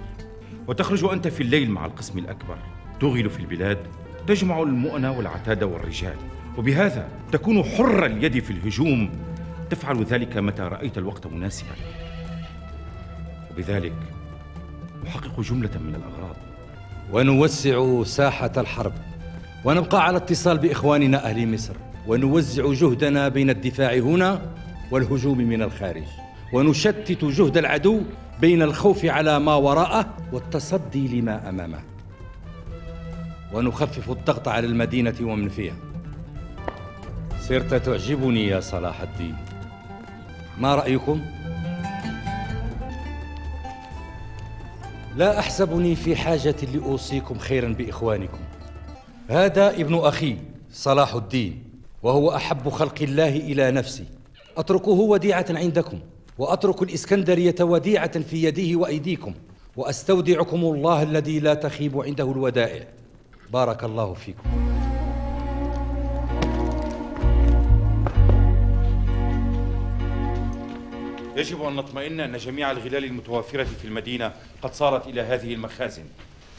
وتخرج 0.68 1.04
أنت 1.04 1.28
في 1.28 1.40
الليل 1.40 1.70
مع 1.70 1.86
القسم 1.86 2.18
الأكبر. 2.18 2.58
تغل 3.00 3.30
في 3.30 3.40
البلاد 3.40 3.78
تجمع 4.26 4.62
المؤن 4.62 5.04
والعتاد 5.04 5.62
والرجال. 5.62 6.16
وبهذا 6.58 7.08
تكون 7.32 7.62
حر 7.62 8.06
اليد 8.06 8.38
في 8.38 8.50
الهجوم 8.50 9.10
تفعل 9.72 10.04
ذلك 10.04 10.36
متى 10.36 10.62
رأيت 10.62 10.98
الوقت 10.98 11.26
مناسبا. 11.26 11.70
وبذلك 13.50 13.92
نحقق 15.04 15.40
جملة 15.40 15.70
من 15.78 15.94
الأغراض. 15.94 16.36
ونوسع 17.12 18.02
ساحة 18.04 18.52
الحرب. 18.56 18.92
ونبقى 19.64 20.04
على 20.04 20.16
اتصال 20.16 20.58
بإخواننا 20.58 21.24
أهل 21.24 21.54
مصر. 21.54 21.74
ونوزع 22.06 22.72
جهدنا 22.72 23.28
بين 23.28 23.50
الدفاع 23.50 23.94
هنا 23.94 24.42
والهجوم 24.90 25.38
من 25.38 25.62
الخارج. 25.62 26.04
ونشتت 26.52 27.24
جهد 27.24 27.56
العدو 27.56 28.02
بين 28.40 28.62
الخوف 28.62 29.04
على 29.04 29.40
ما 29.40 29.54
وراءه 29.54 30.16
والتصدي 30.32 31.20
لما 31.20 31.48
أمامه. 31.48 31.80
ونخفف 33.52 34.10
الضغط 34.10 34.48
على 34.48 34.66
المدينة 34.66 35.14
ومن 35.20 35.48
فيها. 35.48 35.76
صرت 37.40 37.74
تعجبني 37.74 38.46
يا 38.46 38.60
صلاح 38.60 39.00
الدين. 39.00 39.36
ما 40.58 40.74
رأيكم؟ 40.74 41.20
لا 45.16 45.38
أحسبني 45.38 45.94
في 45.94 46.16
حاجة 46.16 46.56
لأوصيكم 46.74 47.38
خيرا 47.38 47.68
بإخوانكم. 47.68 48.38
هذا 49.28 49.70
ابن 49.70 49.94
أخي 49.94 50.36
صلاح 50.72 51.14
الدين 51.14 51.64
وهو 52.02 52.36
أحب 52.36 52.68
خلق 52.68 53.02
الله 53.02 53.36
إلى 53.36 53.70
نفسي. 53.70 54.04
أتركه 54.56 54.90
وديعة 54.90 55.46
عندكم 55.50 55.98
وأترك 56.38 56.82
الإسكندرية 56.82 57.54
وديعة 57.60 58.20
في 58.20 58.44
يديه 58.44 58.76
وأيديكم 58.76 59.34
وأستودعكم 59.76 60.56
الله 60.56 61.02
الذي 61.02 61.40
لا 61.40 61.54
تخيب 61.54 62.00
عنده 62.00 62.32
الودائع. 62.32 62.84
بارك 63.52 63.84
الله 63.84 64.14
فيكم. 64.14 64.61
يجب 71.42 71.62
أن 71.62 71.76
نطمئن 71.76 72.20
أن 72.20 72.36
جميع 72.36 72.70
الغلال 72.70 73.04
المتوافرة 73.04 73.64
في 73.64 73.84
المدينة 73.84 74.32
قد 74.62 74.74
صارت 74.74 75.06
إلى 75.06 75.20
هذه 75.20 75.54
المخازن. 75.54 76.04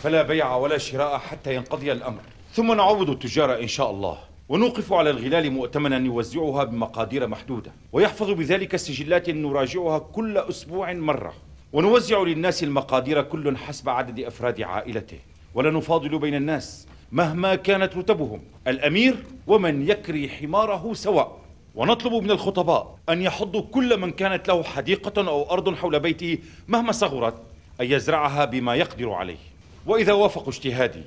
فلا 0.04 0.22
بيع 0.22 0.56
ولا 0.56 0.78
شراء 0.78 1.18
حتى 1.18 1.56
ينقضي 1.56 1.92
الأمر. 1.92 2.22
ثم 2.54 2.74
نعوض 2.74 3.10
التجار 3.10 3.60
إن 3.60 3.68
شاء 3.68 3.92
الله. 3.92 4.18
ونوقف 4.50 4.94
على 4.94 5.10
الغلال 5.10 5.52
مؤتمنا 5.52 5.98
يوزعها 5.98 6.64
بمقادير 6.64 7.28
محدودة. 7.28 7.72
ويحفظ 7.92 8.30
بذلك 8.30 8.76
سجلات 8.76 9.30
نراجعها 9.30 10.00
كل 10.00 10.38
أسبوع 10.38 10.94
مرة. 10.94 11.34
ونوزع 11.74 12.22
للناس 12.22 12.64
المقادير 12.64 13.22
كل 13.22 13.58
حسب 13.58 13.90
عدد 13.90 14.20
أفراد 14.20 14.62
عائلته. 14.62 15.20
ولا 15.54 15.72
نفاضل 15.72 16.20
بين 16.20 16.36
الناس 16.36 16.88
مهما 17.12 17.56
كانت 17.56 17.98
رتبهم. 17.98 18.42
الأمير 18.68 19.16
ومن 19.48 19.90
يكري 19.90 20.30
حماره 20.30 20.94
سواء. 20.94 21.43
ونطلب 21.76 22.14
من 22.14 22.32
الخطباء 22.32 22.98
أن 23.10 23.22
يحضوا 23.22 23.62
كل 23.62 24.00
من 24.00 24.12
كانت 24.12 24.48
له 24.48 24.64
حديقة 24.64 25.28
أو 25.28 25.52
أرض 25.52 25.76
حول 25.76 26.00
بيته 26.00 26.38
مهما 26.68 26.92
صغرت 26.92 27.34
أن 27.82 27.86
يزرعها 27.86 28.46
بما 28.46 28.76
يقدر 28.76 29.12
عليه. 29.12 29.38
وإذا 29.86 30.14
وافقوا 30.14 30.50
اجتهادي 30.50 31.04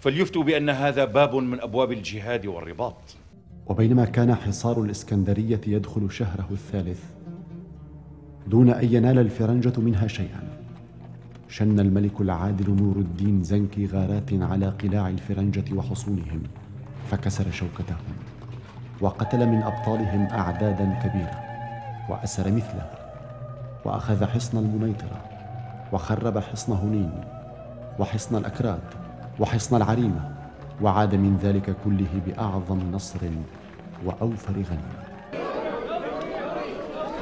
فليفتوا 0.00 0.42
بأن 0.42 0.70
هذا 0.70 1.04
باب 1.04 1.34
من 1.34 1.60
أبواب 1.60 1.92
الجهاد 1.92 2.46
والرباط. 2.46 2.94
وبينما 3.66 4.04
كان 4.04 4.34
حصار 4.34 4.82
الإسكندرية 4.82 5.60
يدخل 5.66 6.10
شهره 6.10 6.48
الثالث 6.50 7.00
دون 8.46 8.70
أن 8.70 8.94
ينال 8.94 9.18
الفرنجة 9.18 9.80
منها 9.80 10.06
شيئا 10.06 10.58
شن 11.48 11.80
الملك 11.80 12.20
العادل 12.20 12.70
نور 12.70 12.96
الدين 12.96 13.42
زنكي 13.42 13.86
غارات 13.86 14.32
على 14.32 14.68
قلاع 14.68 15.08
الفرنجة 15.08 15.74
وحصونهم 15.74 16.42
فكسر 17.10 17.50
شوكتهم. 17.50 18.16
وقتل 19.00 19.46
من 19.46 19.62
أبطالهم 19.62 20.28
أعدادا 20.32 20.98
كبيرة 21.04 21.40
وأسر 22.08 22.50
مثله 22.50 22.86
وأخذ 23.84 24.24
حصن 24.24 24.58
المنيطرة 24.58 25.20
وخرب 25.92 26.38
حصن 26.38 26.72
هنين 26.72 27.24
وحصن 27.98 28.36
الأكراد 28.36 28.80
وحصن 29.40 29.76
العريمة 29.76 30.30
وعاد 30.82 31.14
من 31.14 31.38
ذلك 31.42 31.76
كله 31.84 32.20
بأعظم 32.26 32.90
نصر 32.92 33.18
وأوفر 34.04 34.52
غنيمة. 34.52 35.08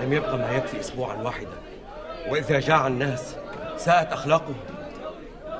لم 0.03 0.13
يبقى 0.13 0.39
ما 0.39 0.51
يكفي 0.51 0.81
أسبوعا 0.81 1.17
واحدا 1.17 1.57
وإذا 2.31 2.61
جاع 2.61 2.87
الناس 2.87 3.37
ساءت 3.77 4.13
أخلاقهم. 4.13 4.57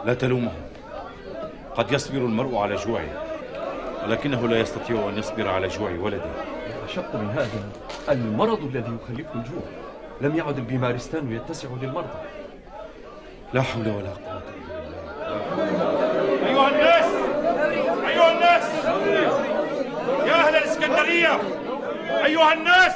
لا 0.05 0.15
تلومهم 0.15 0.63
قد 1.77 1.93
يصبر 1.93 2.19
المرء 2.19 2.57
على 2.57 2.75
جوعه. 2.75 3.26
ولكنه 4.07 4.49
لا 4.49 4.61
يستطيع 4.61 5.09
أن 5.09 5.19
يصبر 5.19 5.49
على 5.49 5.69
جوع 5.69 5.91
ولده. 5.91 6.31
أشق 6.85 7.15
من 7.17 7.31
هذا. 7.31 7.73
المرض 8.09 8.65
الذي 8.65 8.99
يخلفه 9.03 9.35
الجوع. 9.35 9.63
لم 10.21 10.37
يعد 10.37 10.59
البيمارستان 10.59 11.33
يتسع 11.33 11.69
للمرضى. 11.83 12.19
لا 13.53 13.63
حول 13.63 13.89
ولا 13.89 14.11
قوة 14.11 14.43
إلا 14.79 15.65
بالله. 15.67 16.47
أيها 16.47 16.69
الناس 16.69 17.05
أيها 18.07 18.33
الناس 18.33 18.85
يا 20.29 20.35
أهل 20.35 20.57
الإسكندرية 20.57 21.41
أيها 22.25 22.53
الناس 22.53 22.95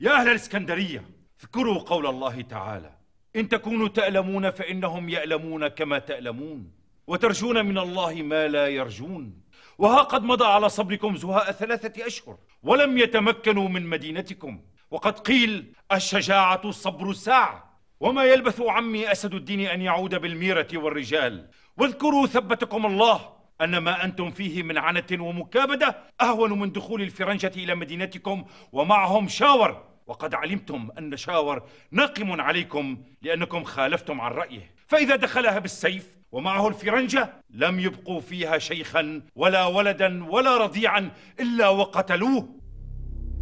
يا 0.00 0.10
أهل 0.10 0.28
الإسكندرية 0.28 1.02
اذكروا 1.40 1.78
قول 1.78 2.06
الله 2.06 2.40
تعالى 2.40 2.90
إن 3.36 3.48
تكونوا 3.48 3.88
تألمون 3.88 4.50
فإنهم 4.50 5.08
يألمون 5.08 5.68
كما 5.68 5.98
تألمون 5.98 6.70
وترجون 7.06 7.66
من 7.66 7.78
الله 7.78 8.14
ما 8.14 8.48
لا 8.48 8.66
يرجون. 8.68 9.41
وها 9.78 10.02
قد 10.02 10.22
مضى 10.22 10.44
على 10.44 10.68
صبركم 10.68 11.16
زهاء 11.16 11.52
ثلاثة 11.52 12.06
أشهر 12.06 12.38
ولم 12.62 12.98
يتمكنوا 12.98 13.68
من 13.68 13.86
مدينتكم. 13.86 14.60
وقد 14.90 15.18
قيل 15.18 15.72
الشجاعة 15.92 16.60
الصبر 16.64 17.10
الساعة. 17.10 17.80
وما 18.00 18.24
يلبث 18.24 18.60
عمي 18.60 19.12
أسد 19.12 19.34
الدين 19.34 19.60
أن 19.60 19.82
يعود 19.82 20.14
بالميرة 20.14 20.68
والرجال. 20.74 21.50
واذكروا 21.76 22.26
ثبتكم 22.26 22.86
الله 22.86 23.32
أن 23.60 23.78
ما 23.78 24.04
أنتم 24.04 24.30
فيه 24.30 24.62
من 24.62 24.78
عنة 24.78 25.06
ومكابدة 25.12 25.96
أهون 26.20 26.58
من 26.58 26.72
دخول 26.72 27.02
الفرنجة 27.02 27.52
إلى 27.56 27.74
مدينتكم 27.74 28.44
ومعهم 28.72 29.28
شاور. 29.28 29.84
وقد 30.06 30.34
علمتم 30.34 30.88
أن 30.98 31.16
شاور 31.16 31.62
ناقم 31.90 32.40
عليكم 32.40 33.04
لأنكم 33.22 33.64
خالفتم 33.64 34.20
عن 34.20 34.32
رأيه. 34.32 34.74
فإذا 34.86 35.16
دخلها 35.16 35.58
بالسيف 35.58 36.21
ومعه 36.32 36.68
الفرنجة 36.68 37.32
لم 37.50 37.80
يبقوا 37.80 38.20
فيها 38.20 38.58
شيخا 38.58 39.22
ولا 39.36 39.66
ولدا 39.66 40.24
ولا 40.24 40.56
رضيعا 40.56 41.10
إلا 41.40 41.68
وقتلوه. 41.68 42.48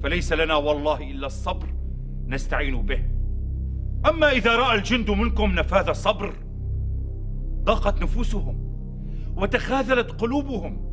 فليس 0.02 0.32
لنا 0.32 0.54
والله 0.54 1.10
إلا 1.10 1.26
الصبر 1.26 1.74
نستعين 2.26 2.82
به. 2.82 3.02
أما 4.08 4.30
إذا 4.30 4.56
رأى 4.56 4.78
الجند 4.78 5.10
منكم 5.10 5.54
نفاذ 5.54 5.88
الصبر 5.88 6.34
ضاقت 7.64 8.02
نفوسهم 8.02 8.70
وتخاذلت 9.36 10.10
قلوبهم. 10.10 10.90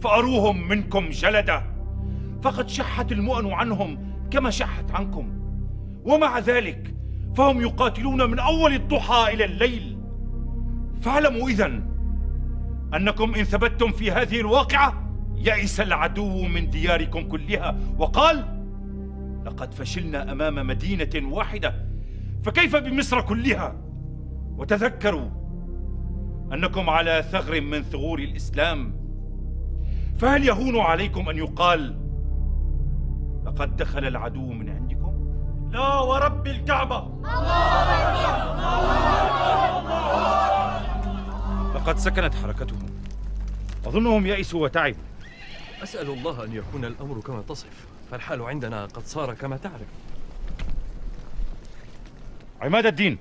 فأروهم 0.00 0.68
منكم 0.68 1.08
جلدة 1.08 1.62
فقد 2.42 2.68
شحت 2.68 3.12
المؤن 3.12 3.52
عنهم 3.52 4.12
كما 4.30 4.50
شحت 4.50 4.90
عنكم. 4.90 5.42
ومع 6.04 6.38
ذلك 6.38 6.94
فهم 7.36 7.60
يقاتلون 7.60 8.30
من 8.30 8.38
أول 8.38 8.72
الضحى 8.72 9.34
إلى 9.34 9.44
الليل. 9.44 10.01
فاعلموا 11.02 11.48
إذن 11.48 11.92
أنكم 12.94 13.34
إن 13.34 13.44
ثبتتم 13.44 13.92
في 13.92 14.12
هذه 14.12 14.40
الواقعة 14.40 15.08
يئس 15.36 15.80
العدو 15.80 16.42
من 16.42 16.70
دياركم 16.70 17.28
كلها. 17.28 17.76
وقال 17.98 18.44
لقد 19.46 19.74
فشلنا 19.74 20.32
أمام 20.32 20.66
مدينة 20.66 21.34
واحدة 21.34 21.74
فكيف 22.42 22.76
بمصر 22.76 23.20
كلها؟ 23.20 23.76
وتذكروا 24.56 25.28
أنكم 26.52 26.90
على 26.90 27.24
ثغر 27.30 27.60
من 27.60 27.82
ثغور 27.82 28.18
الإسلام. 28.18 29.02
فهل 30.18 30.44
يهون 30.44 30.80
عليكم 30.80 31.28
أن 31.28 31.36
يقال 31.36 31.98
لقد 33.46 33.76
دخل 33.76 34.04
العدو 34.04 34.52
من 34.52 34.68
عندكم 34.68 35.12
لا 35.72 35.98
ورب 35.98 36.46
الكعبة. 36.46 36.98
لقد 41.82 41.98
سكنت 41.98 42.34
حركتهم. 42.34 42.86
أظنهم 43.86 44.26
يئسوا 44.26 44.62
وتعبوا. 44.62 45.02
أسأل 45.82 46.10
الله 46.10 46.44
أن 46.44 46.54
يكون 46.54 46.84
الأمر 46.84 47.20
كما 47.20 47.42
تصف. 47.42 47.86
فالحال 48.10 48.42
عندنا 48.42 48.86
قد 48.86 49.06
صار 49.06 49.34
كما 49.34 49.56
تعرف. 49.56 49.86
عماد 52.60 52.86
الدين 52.86 53.18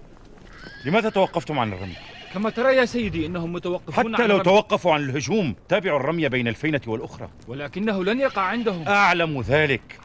لماذا 0.86 1.10
توقفتم 1.10 1.60
عن 1.60 1.74
الرمي؟ 1.74 1.96
كما 2.34 2.50
ترى 2.50 2.76
يا 2.76 2.86
سيدي 2.86 3.26
إنهم 3.26 3.54
متوقفون 3.54 3.94
حتى 3.94 4.24
عن 4.24 4.30
لو 4.30 4.36
الرمي. 4.36 4.44
توقفوا 4.44 4.94
عن 4.94 5.02
الهجوم 5.02 5.56
تابعوا 5.70 6.00
الرمي 6.00 6.30
بين 6.30 6.48
الفينة 6.48 6.82
والأخرى. 6.88 7.30
ولكنه 7.48 8.04
لن 8.04 8.20
يقع 8.20 8.42
عندهم. 8.42 8.88
أعلم 8.88 9.42
ذلك. 9.42 10.00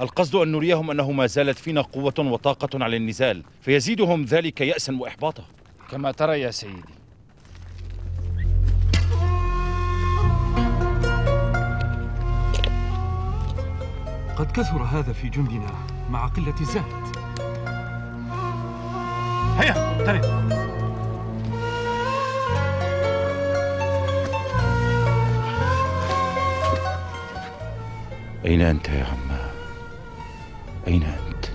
القصد 0.00 0.34
أن 0.34 0.52
نريهم 0.52 0.90
أنه 0.90 1.12
ما 1.12 1.26
زالت 1.26 1.58
فينا 1.58 1.80
قوة 1.80 2.14
وطاقة 2.18 2.84
على 2.84 2.96
النزال 2.96 3.42
فيزيدهم 3.60 4.24
ذلك 4.24 4.60
يأسا 4.60 4.96
وإحباطا. 5.00 5.44
كما 5.90 6.12
ترى 6.12 6.40
يا 6.40 6.50
سيدي. 6.50 7.01
قد 14.42 14.52
كثر 14.52 14.82
هذا 14.82 15.12
في 15.12 15.28
جندنا 15.28 15.70
مع 16.10 16.26
قلة 16.26 16.54
الزاد 16.60 16.82
هيا 19.58 20.00
اقترب 20.00 20.52
أين 28.44 28.60
أنت 28.60 28.88
يا 28.88 29.04
عماه؟ 29.04 29.50
أين 30.86 31.02
أنت؟ 31.02 31.46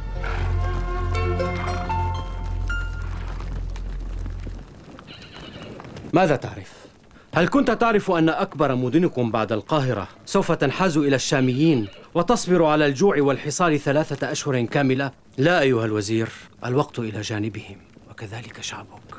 ماذا 6.14 6.36
تعرف؟ 6.36 6.88
هل 7.36 7.48
كنت 7.48 7.72
تعرف 7.72 8.12
أن 8.12 8.30
أكبر 8.30 8.76
مدنكم 8.76 9.32
بعد 9.32 9.52
القاهرة 9.52 10.08
سوف 10.26 10.52
تنحاز 10.52 10.98
إلى 10.98 11.16
الشاميين 11.16 11.88
وتصبر 12.18 12.66
على 12.66 12.86
الجوع 12.86 13.22
والحصار 13.22 13.78
ثلاثة 13.78 14.32
أشهر 14.32 14.62
كاملة؟ 14.62 15.12
لا 15.38 15.60
أيها 15.62 15.86
الوزير 15.86 16.30
الوقت 16.66 17.00
إلى 17.00 17.22
جانبهم 17.22 17.78
وكذلك 18.10 18.62
شعبك. 18.62 19.16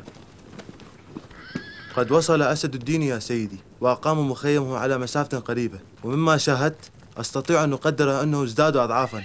قد 1.97 2.13
وصل 2.13 2.43
أسد 2.43 2.75
الدين 2.75 3.03
يا 3.03 3.19
سيدي 3.19 3.59
وأقاموا 3.81 4.25
مخيمه 4.25 4.77
على 4.77 4.99
مسافة 4.99 5.39
قريبة. 5.39 5.79
ومما 6.05 6.37
شاهدت 6.37 6.91
أستطيع 7.17 7.65
أن 7.65 7.73
أقدر 7.73 8.23
أنه 8.23 8.45
ازدادوا 8.45 8.85
أضعافا. 8.85 9.25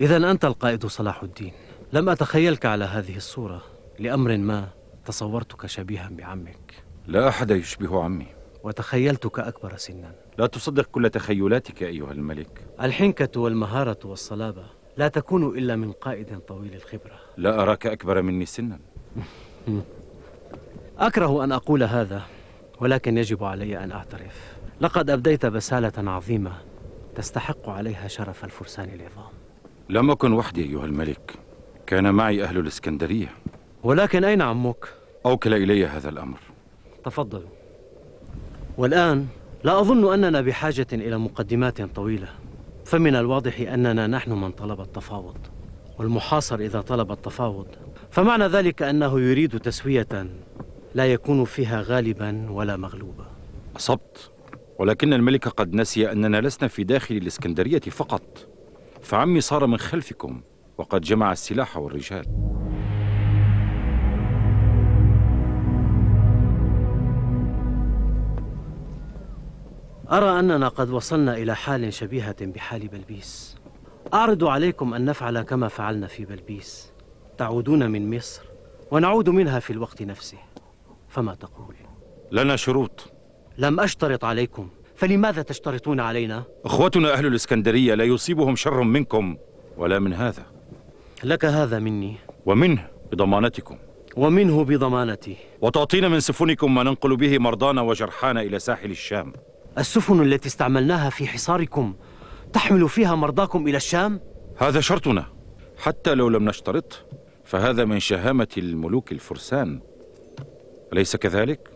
إذا 0.00 0.30
أنت 0.30 0.44
القائد 0.44 0.86
صلاح 0.86 1.22
الدين. 1.22 1.52
لم 1.92 2.08
أتخيلك 2.08 2.66
على 2.66 2.84
هذه 2.84 3.16
الصورة 3.16 3.62
لأمر 3.98 4.36
ما 4.36 4.68
تصورتك 5.06 5.66
شبيها 5.66 6.08
بعمك. 6.12 6.83
لا 7.06 7.28
أحد 7.28 7.50
يشبه 7.50 8.02
عمي. 8.02 8.26
وتخيلتك 8.62 9.38
أكبر 9.38 9.76
سنا. 9.76 10.12
لا 10.38 10.46
تصدق 10.46 10.86
كل 10.86 11.10
تخيلاتك 11.10 11.82
أيها 11.82 12.12
الملك. 12.12 12.60
الحنكة 12.80 13.40
والمهارة 13.40 13.98
والصلابة 14.04 14.64
لا 14.96 15.08
تكون 15.08 15.58
إلا 15.58 15.76
من 15.76 15.92
قائد 15.92 16.38
طويل 16.38 16.74
الخبرة. 16.74 17.18
لا 17.36 17.62
أراك 17.62 17.86
أكبر 17.86 18.22
مني 18.22 18.46
سنا. 18.46 18.78
أكره 20.98 21.44
أن 21.44 21.52
أقول 21.52 21.82
هذا 21.82 22.22
ولكن 22.80 23.18
يجب 23.18 23.44
علي 23.44 23.84
أن 23.84 23.92
أعترف. 23.92 24.54
لقد 24.80 25.10
أبديت 25.10 25.46
بسالة 25.46 26.10
عظيمة 26.10 26.52
تستحق 27.14 27.68
عليها 27.68 28.08
شرف 28.08 28.44
الفرسان 28.44 28.84
العظام. 28.88 29.32
لم 29.88 30.10
أكن 30.10 30.32
وحدي 30.32 30.62
أيها 30.62 30.84
الملك. 30.84 31.34
كان 31.86 32.14
معي 32.14 32.44
أهل 32.44 32.58
الإسكندرية. 32.58 33.28
ولكن 33.82 34.24
أين 34.24 34.42
عمك؟ 34.42 34.88
أوكل 35.26 35.54
إلي 35.54 35.86
هذا 35.86 36.08
الأمر. 36.08 36.53
تفضلوا. 37.04 37.48
والآن 38.78 39.26
لا 39.64 39.80
أظن 39.80 40.12
أننا 40.12 40.40
بحاجة 40.40 40.86
إلى 40.92 41.18
مقدمات 41.18 41.82
طويلة 41.82 42.28
فمن 42.84 43.16
الواضح 43.16 43.60
أننا 43.60 44.06
نحن 44.06 44.32
من 44.32 44.50
طلب 44.50 44.80
التفاوض 44.80 45.36
والمحاصر 45.98 46.58
إذا 46.58 46.80
طلب 46.80 47.12
التفاوض. 47.12 47.66
فمعنى 48.10 48.46
ذلك 48.46 48.82
أنه 48.82 49.20
يريد 49.20 49.60
تسوية 49.60 50.26
لا 50.94 51.06
يكون 51.12 51.44
فيها 51.44 51.82
غالبا 51.82 52.50
ولا 52.50 52.76
مغلوبا. 52.76 53.26
أصبت 53.76 54.30
ولكن 54.78 55.12
الملك 55.12 55.48
قد 55.48 55.74
نسي 55.74 56.12
أننا 56.12 56.40
لسنا 56.40 56.68
في 56.68 56.84
داخل 56.84 57.16
الإسكندرية 57.16 57.80
فقط. 57.80 58.48
فعمي 59.02 59.40
صار 59.40 59.66
من 59.66 59.78
خلفكم 59.78 60.42
وقد 60.78 61.00
جمع 61.00 61.32
السلاح 61.32 61.76
والرجال. 61.76 62.24
أرى 70.14 70.38
أننا 70.38 70.68
قد 70.68 70.90
وصلنا 70.90 71.36
إلى 71.36 71.56
حال 71.56 71.92
شبيهة 71.92 72.36
بحال 72.40 72.88
بلبيس. 72.88 73.56
أعرض 74.14 74.44
عليكم 74.44 74.94
أن 74.94 75.04
نفعل 75.04 75.42
كما 75.42 75.68
فعلنا 75.68 76.06
في 76.06 76.24
بلبيس. 76.24 76.92
تعودون 77.38 77.90
من 77.90 78.16
مصر 78.16 78.42
ونعود 78.90 79.28
منها 79.28 79.60
في 79.60 79.72
الوقت 79.72 80.02
نفسه. 80.02 80.38
فما 81.08 81.34
تقول؟ 81.34 81.74
لنا 82.32 82.56
شروط. 82.56 83.12
لم 83.58 83.80
أشترط 83.80 84.24
عليكم. 84.24 84.68
فلماذا 84.96 85.42
تشترطون 85.42 86.00
علينا؟ 86.00 86.42
أخوتنا 86.64 87.12
أهل 87.12 87.26
الإسكندرية 87.26 87.94
لا 87.94 88.04
يصيبهم 88.04 88.56
شر 88.56 88.82
منكم 88.82 89.36
ولا 89.76 89.98
من 89.98 90.12
هذا. 90.12 90.46
لك 91.24 91.44
هذا 91.44 91.78
مني. 91.78 92.16
ومنه 92.46 92.86
بضمانتكم. 93.12 93.78
ومنه 94.16 94.64
بضمانتي. 94.64 95.36
وتعطينا 95.60 96.08
من 96.08 96.20
سفنكم 96.20 96.74
ما 96.74 96.82
ننقل 96.82 97.16
به 97.16 97.38
مرضانا 97.38 97.80
وجرحانا 97.80 98.42
إلى 98.42 98.58
ساحل 98.58 98.90
الشام. 98.90 99.32
السفن 99.78 100.22
التي 100.22 100.48
استعملناها 100.48 101.10
في 101.10 101.26
حصاركم 101.26 101.94
تحمل 102.52 102.88
فيها 102.88 103.14
مرضاكم 103.14 103.68
إلى 103.68 103.76
الشام؟ 103.76 104.20
هذا 104.58 104.80
شرطنا 104.80 105.26
حتى 105.78 106.14
لو 106.14 106.28
لم 106.28 106.44
نشترط 106.44 107.04
فهذا 107.44 107.84
من 107.84 108.00
شهامة 108.00 108.48
الملوك 108.58 109.12
الفرسان 109.12 109.80
أليس 110.92 111.16
كذلك؟ 111.16 111.70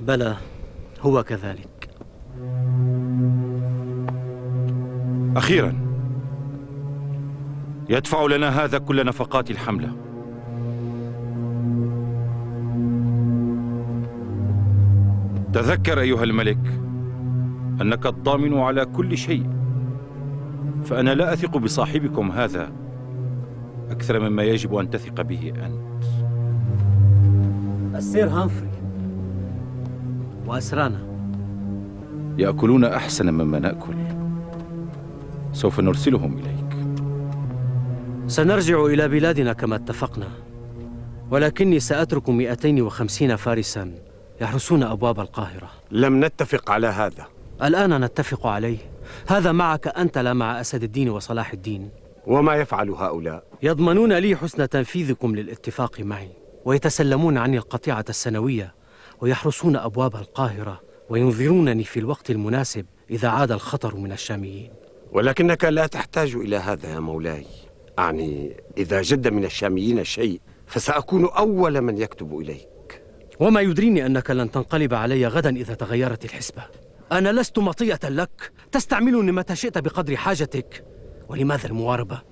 بلى 0.00 0.36
هو 1.00 1.22
كذلك 1.22 1.90
أخيرا 5.36 5.74
يدفع 7.88 8.26
لنا 8.26 8.64
هذا 8.64 8.78
كل 8.78 9.06
نفقات 9.06 9.50
الحملة 9.50 9.96
تذكر 15.52 16.00
أيها 16.00 16.24
الملك 16.24 16.58
أنك 17.82 18.06
الضامن 18.06 18.58
على 18.58 18.84
كل 18.84 19.18
شيء. 19.18 19.50
فأنا 20.84 21.14
لا 21.14 21.32
أثق 21.32 21.56
بصاحبكم 21.56 22.30
هذا 22.30 22.72
أكثر 23.90 24.20
مما 24.20 24.42
يجب 24.42 24.74
أن 24.74 24.90
تثق 24.90 25.22
به 25.22 25.52
أنت. 25.66 26.04
السير 27.94 28.28
هامفري 28.28 28.70
وأسرانا. 30.46 30.98
يأكلون 32.38 32.84
أحسن 32.84 33.30
مما 33.30 33.58
نأكل. 33.58 33.94
سوف 35.52 35.80
نرسلهم 35.80 36.38
إليك. 36.38 36.86
سنرجع 38.26 38.84
إلى 38.84 39.08
بلادنا 39.08 39.52
كما 39.52 39.76
اتفقنا. 39.76 40.28
ولكني 41.30 41.80
سأترك 41.80 42.28
250 42.28 43.36
فارسا 43.36 43.94
يحرسون 44.40 44.82
أبواب 44.82 45.20
القاهرة. 45.20 45.70
لم 45.90 46.24
نتفق 46.24 46.70
على 46.70 46.86
هذا. 46.86 47.31
الآن 47.62 48.04
نتفق 48.04 48.46
عليه. 48.46 48.78
هذا 49.26 49.52
معك 49.52 49.88
أنت 49.88 50.18
لا 50.18 50.32
مع 50.32 50.60
أسد 50.60 50.82
الدين 50.82 51.10
وصلاح 51.10 51.52
الدين. 51.52 51.90
وما 52.26 52.54
يفعل 52.54 52.90
هؤلاء؟ 52.90 53.44
يضمنون 53.62 54.12
لي 54.12 54.36
حسن 54.36 54.68
تنفيذكم 54.68 55.36
للاتفاق 55.36 56.00
معي 56.00 56.30
ويتسلمون 56.64 57.38
عني 57.38 57.56
القطيعة 57.56 58.04
السنوية 58.08 58.74
ويحرسون 59.20 59.76
أبواب 59.76 60.16
القاهرة 60.16 60.80
وينذرونني 61.08 61.84
في 61.84 62.00
الوقت 62.00 62.30
المناسب 62.30 62.86
إذا 63.10 63.28
عاد 63.28 63.52
الخطر 63.52 63.96
من 63.96 64.12
الشاميين. 64.12 64.70
ولكنك 65.12 65.64
لا 65.64 65.86
تحتاج 65.86 66.34
إلى 66.34 66.56
هذا 66.56 66.90
يا 66.90 67.00
مولاي. 67.00 67.46
أعني 67.98 68.56
إذا 68.76 69.02
جد 69.02 69.28
من 69.28 69.44
الشاميين 69.44 70.04
شيء 70.04 70.40
فسأكون 70.66 71.24
أول 71.24 71.80
من 71.80 71.98
يكتب 71.98 72.38
إليك. 72.38 73.02
وما 73.40 73.60
يدريني 73.60 74.06
أنك 74.06 74.30
لن 74.30 74.50
تنقلب 74.50 74.94
علي 74.94 75.26
غدا 75.26 75.56
إذا 75.56 75.74
تغيرت 75.74 76.24
الحسبة. 76.24 76.62
أنا 77.12 77.32
لست 77.32 77.58
مطية 77.58 77.98
لك. 78.04 78.52
تستعملني 78.72 79.32
متى 79.32 79.56
شئت 79.56 79.78
بقدر 79.78 80.16
حاجتك. 80.16 80.84
ولماذا 81.28 81.66
المواربة؟ 81.66 82.22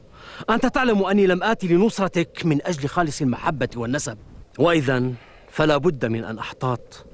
أنت 0.51 0.67
تعلم 0.67 1.03
أني 1.03 1.27
لم 1.27 1.43
آتي 1.43 1.69
لنصرتك 1.69 2.41
من 2.45 2.67
أجل 2.67 2.89
خالص 2.89 3.21
المحبة 3.21 3.69
والنسب. 3.77 4.19
وإذا 4.59 5.13
فلا 5.51 5.77
بد 5.77 6.07
من 6.07 6.25
أن 6.25 6.39
أحتاط. 6.39 7.07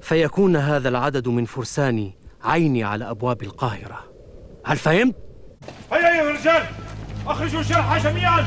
فيكون 0.00 0.56
هذا 0.56 0.88
العدد 0.88 1.28
من 1.28 1.44
فرساني 1.44 2.18
عيني 2.44 2.84
على 2.84 3.10
أبواب 3.10 3.42
القاهرة. 3.42 4.04
هل 4.64 4.76
فهمت؟ 4.76 5.16
هيا 5.92 6.12
أيها 6.12 6.30
الرجال 6.30 6.62
أخرجوا 7.26 7.60
الجرحى 7.60 8.02
جميعا. 8.02 8.40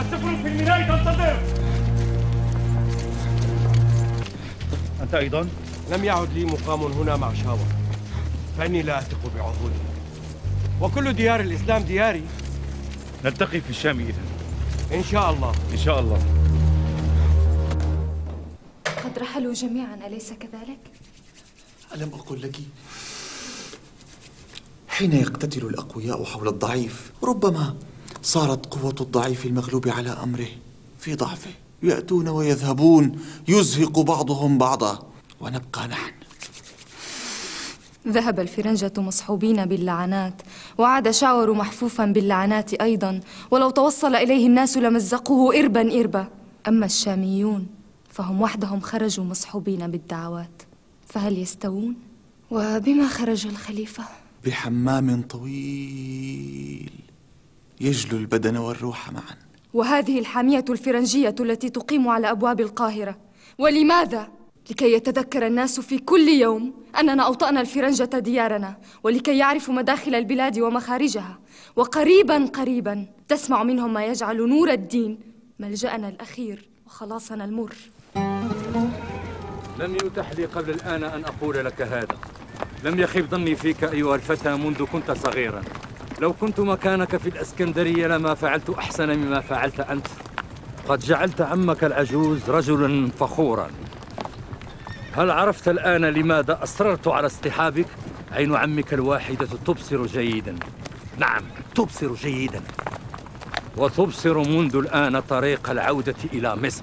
السفن 0.00 0.42
في 0.42 0.48
الميناء 0.48 0.82
تنتظر. 0.82 1.36
أنت 5.02 5.14
أيضا؟ 5.14 5.48
لم 5.90 6.04
يعد 6.04 6.32
لي 6.32 6.44
مقام 6.44 6.82
هنا 6.82 7.16
مع 7.16 7.34
شاور 7.34 7.81
فإني 8.58 8.82
لا 8.82 8.98
أثق 8.98 9.34
بعهودي 9.34 9.74
وكل 10.80 11.12
ديار 11.12 11.40
الإسلام 11.40 11.82
دياري. 11.82 12.22
نلتقي 13.24 13.60
في 13.60 13.70
الشام 13.70 14.00
إذن. 14.00 14.26
إن 14.92 15.04
شاء 15.04 15.30
الله. 15.30 15.52
إن 15.72 15.78
شاء 15.78 16.00
الله. 16.00 16.18
قد 19.04 19.18
رحلوا 19.18 19.54
جميعا 19.54 20.06
أليس 20.06 20.32
كذلك؟ 20.32 20.78
ألم 21.94 22.14
أقل 22.14 22.42
لك؟ 22.42 22.56
حين 24.88 25.12
يقتتل 25.12 25.66
الأقوياء 25.66 26.24
حول 26.24 26.48
الضعيف 26.48 27.12
ربما 27.22 27.76
صارت 28.22 28.66
قوة 28.66 28.94
الضعيف 29.00 29.46
المغلوب 29.46 29.88
على 29.88 30.10
أمره. 30.10 30.48
في 30.98 31.14
ضعفه 31.14 31.50
يأتون 31.82 32.28
ويذهبون 32.28 33.18
يزهق 33.48 34.00
بعضهم 34.00 34.58
بعضا. 34.58 35.06
ونبقى 35.40 35.88
نحن. 35.88 36.12
ذهب 38.08 38.40
الفرنجة 38.40 38.92
مصحوبين 38.98 39.64
باللعنات 39.64 40.42
وعاد 40.78 41.10
شاور 41.10 41.52
محفوفا 41.52 42.04
باللعنات 42.06 42.74
أيضا 42.74 43.20
ولو 43.50 43.70
توصل 43.70 44.14
إليه 44.14 44.46
الناس 44.46 44.76
لمزقوه 44.76 45.58
إربا 45.58 46.00
إربا 46.00 46.28
أما 46.68 46.86
الشاميون 46.86 47.66
فهم 48.08 48.40
وحدهم 48.42 48.80
خرجوا 48.80 49.24
مصحوبين 49.24 49.86
بالدعوات 49.86 50.62
فهل 51.06 51.38
يستوون؟ 51.38 51.96
وبما 52.50 53.08
خرج 53.08 53.46
الخليفة؟ 53.46 54.04
بحمام 54.46 55.22
طويل 55.22 56.90
يجلو 57.80 58.18
البدن 58.18 58.56
والروح 58.56 59.12
معا 59.12 59.36
وهذه 59.74 60.18
الحامية 60.18 60.64
الفرنجية 60.70 61.34
التي 61.40 61.70
تقيم 61.70 62.08
على 62.08 62.30
أبواب 62.30 62.60
القاهرة 62.60 63.16
ولماذا؟ 63.58 64.28
لكي 64.70 64.92
يتذكر 64.92 65.46
الناس 65.46 65.80
في 65.80 65.98
كل 65.98 66.28
يوم 66.28 66.74
أننا 67.00 67.22
أوطأنا 67.22 67.60
الفرنجة 67.60 68.18
ديارنا 68.18 68.76
ولكي 69.02 69.38
يعرفوا 69.38 69.74
مداخل 69.74 70.14
البلاد 70.14 70.58
ومخارجها. 70.58 71.38
وقريبا 71.76 72.46
قريبا 72.46 73.06
تسمع 73.28 73.62
منهم 73.62 73.92
ما 73.92 74.04
يجعل 74.04 74.48
نور 74.48 74.70
الدين 74.70 75.18
ملجأنا 75.58 76.08
الأخير 76.08 76.68
وخلاصنا 76.86 77.44
المر. 77.44 77.74
لم 79.78 79.94
يتح 79.94 80.32
لي 80.32 80.44
قبل 80.44 80.70
الآن 80.70 81.04
أن 81.04 81.24
أقول 81.24 81.64
لك 81.64 81.82
هذا. 81.82 82.16
لم 82.84 83.00
يخب 83.00 83.26
ظني 83.30 83.54
فيك 83.54 83.84
أيها 83.84 84.14
الفتى 84.14 84.54
منذ 84.54 84.84
كنت 84.84 85.10
صغيرا. 85.10 85.62
لو 86.20 86.32
كنت 86.32 86.60
مكانك 86.60 87.16
في 87.16 87.28
الأسكندرية 87.28 88.06
لما 88.06 88.34
فعلت 88.34 88.70
أحسن 88.70 89.18
مما 89.18 89.40
فعلت 89.40 89.80
أنت. 89.80 90.06
قد 90.88 90.98
جعلت 90.98 91.40
عمك 91.40 91.84
العجوز 91.84 92.50
رجلا 92.50 93.10
فخورا. 93.10 93.70
هل 95.16 95.30
عرفت 95.30 95.68
الآن 95.68 96.04
لماذا 96.04 96.58
أصررت 96.62 97.08
على 97.08 97.26
اصطحابك؟ 97.26 97.86
عين 98.32 98.56
عمك 98.56 98.94
الواحدة 98.94 99.48
تبصر 99.66 100.06
جيدا. 100.06 100.56
نعم 101.18 101.42
تبصر 101.74 102.14
جيدا. 102.14 102.60
وتبصر 103.76 104.38
منذ 104.38 104.76
الآن 104.76 105.20
طريق 105.20 105.70
العودة 105.70 106.14
إلى 106.32 106.56
مصر. 106.56 106.82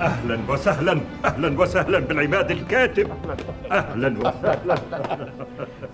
أهلا 0.00 0.38
وسهلا 0.48 1.00
أهلا 1.24 1.60
وسهلا 1.60 1.98
بالعماد 1.98 2.50
الكاتب. 2.50 3.08
أهلا 3.72 4.18
وسهلا. 4.18 4.74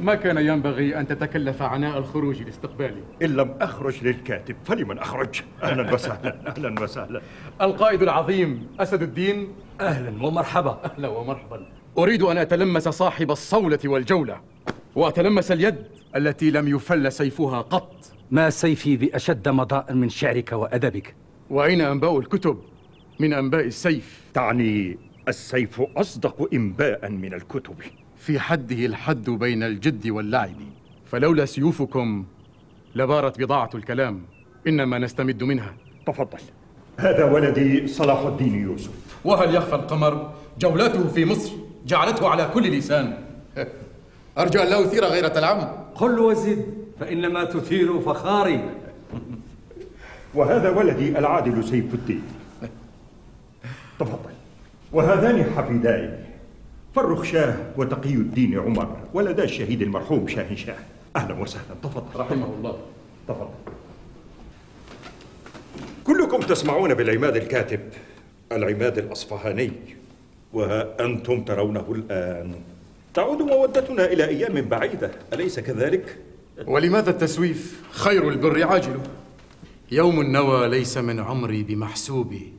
ما 0.01 0.15
كان 0.15 0.39
ينبغي 0.39 1.01
أن 1.01 1.07
تتكلف 1.07 1.63
عناء 1.63 1.99
الخروج 1.99 2.43
لاستقبالي؟ 2.43 3.03
إن 3.23 3.37
لم 3.37 3.55
أخرج 3.61 4.05
للكاتب 4.05 4.57
فلمن 4.65 4.99
أخرج؟ 4.99 5.43
أهلا 5.63 5.95
وسهلا 5.95 6.37
أهلا 6.47 6.83
وسهلا. 6.83 7.21
القائد 7.61 8.03
العظيم 8.03 8.67
أسد 8.81 9.03
الدين. 9.03 9.49
أهلا 9.81 10.27
ومرحبا. 10.27 10.81
أهلا 10.85 11.09
ومرحبا. 11.09 11.67
أريد 11.99 12.23
أن 12.23 12.39
أتلمس 12.39 12.89
صاحب 12.89 13.31
الصولة 13.31 13.79
والجولة 13.85 14.41
وأتلمس 14.95 15.53
اليد 15.53 15.77
التي 16.17 16.51
لم 16.51 16.69
يفل 16.69 17.13
سيفها 17.13 17.61
قط. 17.61 17.95
ما 18.31 18.51
سيفي 18.51 18.97
بأشد 18.97 19.49
مضاء 19.49 19.93
من 19.93 20.09
شعرك 20.09 20.53
وأدبك؟ 20.53 21.15
وأين 21.51 21.81
أنباء 21.81 22.19
الكتب؟ 22.19 22.59
من 23.21 23.33
أنباء 23.33 23.65
السيف. 23.65 24.21
تعني 24.35 24.99
السيف 25.29 25.83
أصدق 25.97 26.49
إنباء 26.55 27.11
من 27.11 27.35
الكتب. 27.35 27.75
في 28.19 28.41
حده 28.41 28.87
الحد 28.87 29.31
بين 29.31 29.63
الجد 29.63 30.09
واللعب. 30.09 30.57
فلولا 31.05 31.45
سيوفكم 31.45 32.25
لبارت 32.95 33.39
بضاعة 33.39 33.71
الكلام. 33.75 34.23
إنما 34.67 34.99
نستمد 34.99 35.43
منها. 35.43 35.75
تفضل. 36.07 36.39
هذا 36.97 37.25
ولدي 37.25 37.87
صلاح 37.87 38.19
الدين 38.21 38.55
يوسف. 38.55 38.91
وهل 39.25 39.55
يخفى 39.55 39.75
القمر 39.75 40.33
جولته 40.59 41.09
في 41.09 41.25
مصر؟ 41.25 41.53
جعلته 41.87 42.29
على 42.29 42.51
كل 42.55 42.63
لسان. 42.79 43.19
أرجو 44.39 44.61
أن 44.61 44.69
لا 44.69 44.85
أثير 44.85 45.05
غيرة 45.05 45.39
العم. 45.39 45.69
قل 45.95 46.19
وزد 46.19 46.67
فإنما 47.01 47.45
تثير 47.45 48.01
فخاري. 48.01 48.71
وهذا 50.35 50.71
ولدي 50.71 51.19
العادل 51.19 51.65
سيف 51.65 51.95
الدين. 51.95 52.23
تفضل. 54.01 54.31
وهذان 54.93 55.45
حفيداي 55.57 56.11
فرخ 56.95 57.23
شاه 57.23 57.57
وتقي 57.77 58.15
الدين 58.15 58.59
عمر 58.59 58.97
ولدا 59.15 59.45
الشهيد 59.45 59.83
المرحوم 59.83 60.29
شاهنشاه 60.29 60.77
أهلا 61.17 61.35
وسهلا. 61.35 61.75
تفضل. 61.83 62.21
رحمه 62.21 62.55
الله. 62.59 62.79
تفضل. 63.29 63.49
كلكم 66.05 66.41
تسمعون 66.41 66.95
بالعماد 66.95 67.37
الكاتب 67.37 67.81
العماد 68.53 68.99
الأصفهاني 68.99 69.73
وأنتم 70.53 71.45
ترونه 71.45 71.85
الآن. 71.95 72.55
تعود 73.15 73.43
مودتنا 73.43 74.05
إلى 74.05 74.25
أيام 74.25 74.61
بعيدة 74.61 75.11
أليس 75.33 75.61
كذلك؟ 75.61 76.19
ولماذا 76.67 77.11
التسويف؟ 77.11 77.83
خير 77.91 78.29
البر 78.29 78.67
عاجله. 78.67 79.03
يوم 79.93 80.21
النوى 80.21 80.69
ليس 80.69 80.99
من 80.99 81.21
عمري 81.21 81.63
بمحسوبي. 81.63 82.53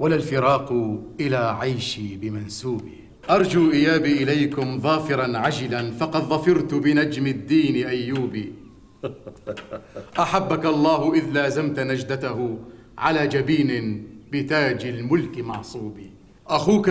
ولا 0.00 0.14
الفراق 0.14 0.72
إلى 1.20 1.36
عيشي 1.36 2.16
بمنسوبي. 2.16 3.00
أرجو 3.30 3.72
إيابي 3.72 4.22
إليكم 4.22 4.80
ظافرا 4.80 5.38
عجلا 5.38 5.90
فقد 5.90 6.22
ظفرت 6.22 6.74
بنجم 6.74 7.26
الدين 7.26 7.86
أيوبي. 7.86 8.52
أحبك 10.24 10.66
الله 10.66 11.14
إذ 11.14 11.24
لازمت 11.32 11.80
نجدته 11.80 12.58
على 12.98 13.26
جبين 13.26 13.70
بتاج 14.32 14.86
الملك 14.86 15.38
معصوب 15.38 15.98
أخوك 16.48 16.90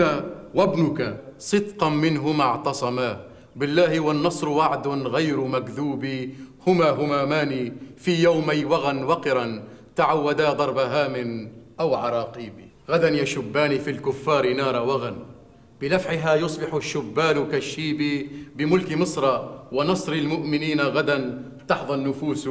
وابنك 0.56 1.22
صدقا 1.39 1.89
منهما 1.89 2.43
اعتصما. 2.43 3.26
بالله 3.56 4.00
والنصر 4.00 4.50
وعد 4.50 4.88
غير 4.88 5.41
مكذوب. 5.41 6.06
هما 6.67 6.89
همامان 6.89 7.72
في 7.98 8.24
يومي 8.24 8.65
وغى 8.65 9.04
وقرا 9.04 9.63
تعودا 9.95 10.54
ضرب 10.54 10.78
هام 10.78 11.52
أو 11.80 11.95
عراقيب 11.95 12.69
غدا 12.89 13.10
يشبان 13.10 13.78
في 13.78 13.90
الكفار 13.90 14.54
نار 14.54 14.75
وغى 14.75 15.15
بلفحها 15.81 16.35
يصبح 16.35 16.73
الشبان 16.73 17.48
كالشيب 17.48 18.29
بملك 18.56 18.94
مصر 18.94 19.50
ونصر 19.71 20.13
المؤمنين 20.13 20.81
غدا 20.81 21.44
تحظى 21.67 21.94
النفوس 21.94 22.50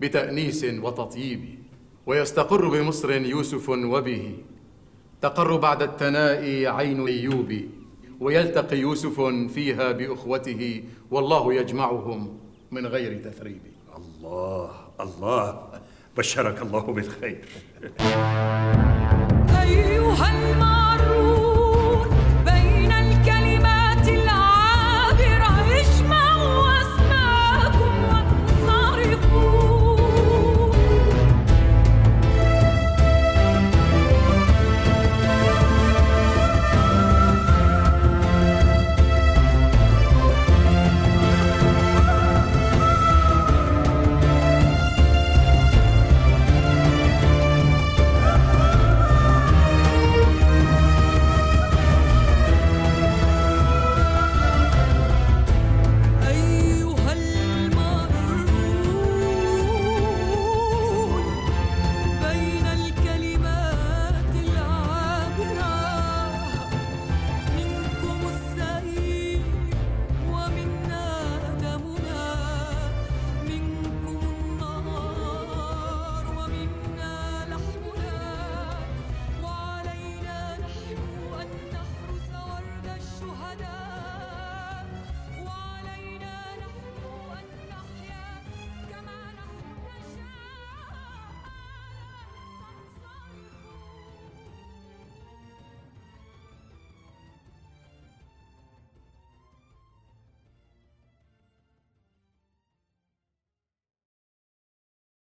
بتأنيس 0.00 0.64
وتطييب 0.64 1.58
ويستقر 2.06 2.68
بمصر 2.68 3.10
يوسف 3.12 3.68
وبه. 3.68 4.34
تقر 5.22 5.56
بعد 5.56 5.82
التناء 5.82 6.66
عين 6.66 7.06
أيوب. 7.06 7.52
ويلتقي 8.20 8.78
يوسف 8.78 9.20
فيها 9.54 9.92
بأخوته 9.92 10.82
والله 11.10 11.54
يجمعهم 11.54 12.38
من 12.70 12.86
غير 12.86 13.22
تثريب. 13.24 13.62
الله 13.96 14.70
الله 15.00 15.62
بشرك 16.16 16.62
الله 16.62 16.80
بالخير. 16.80 17.44
أيها 19.68 20.30
المعلم 20.30 20.85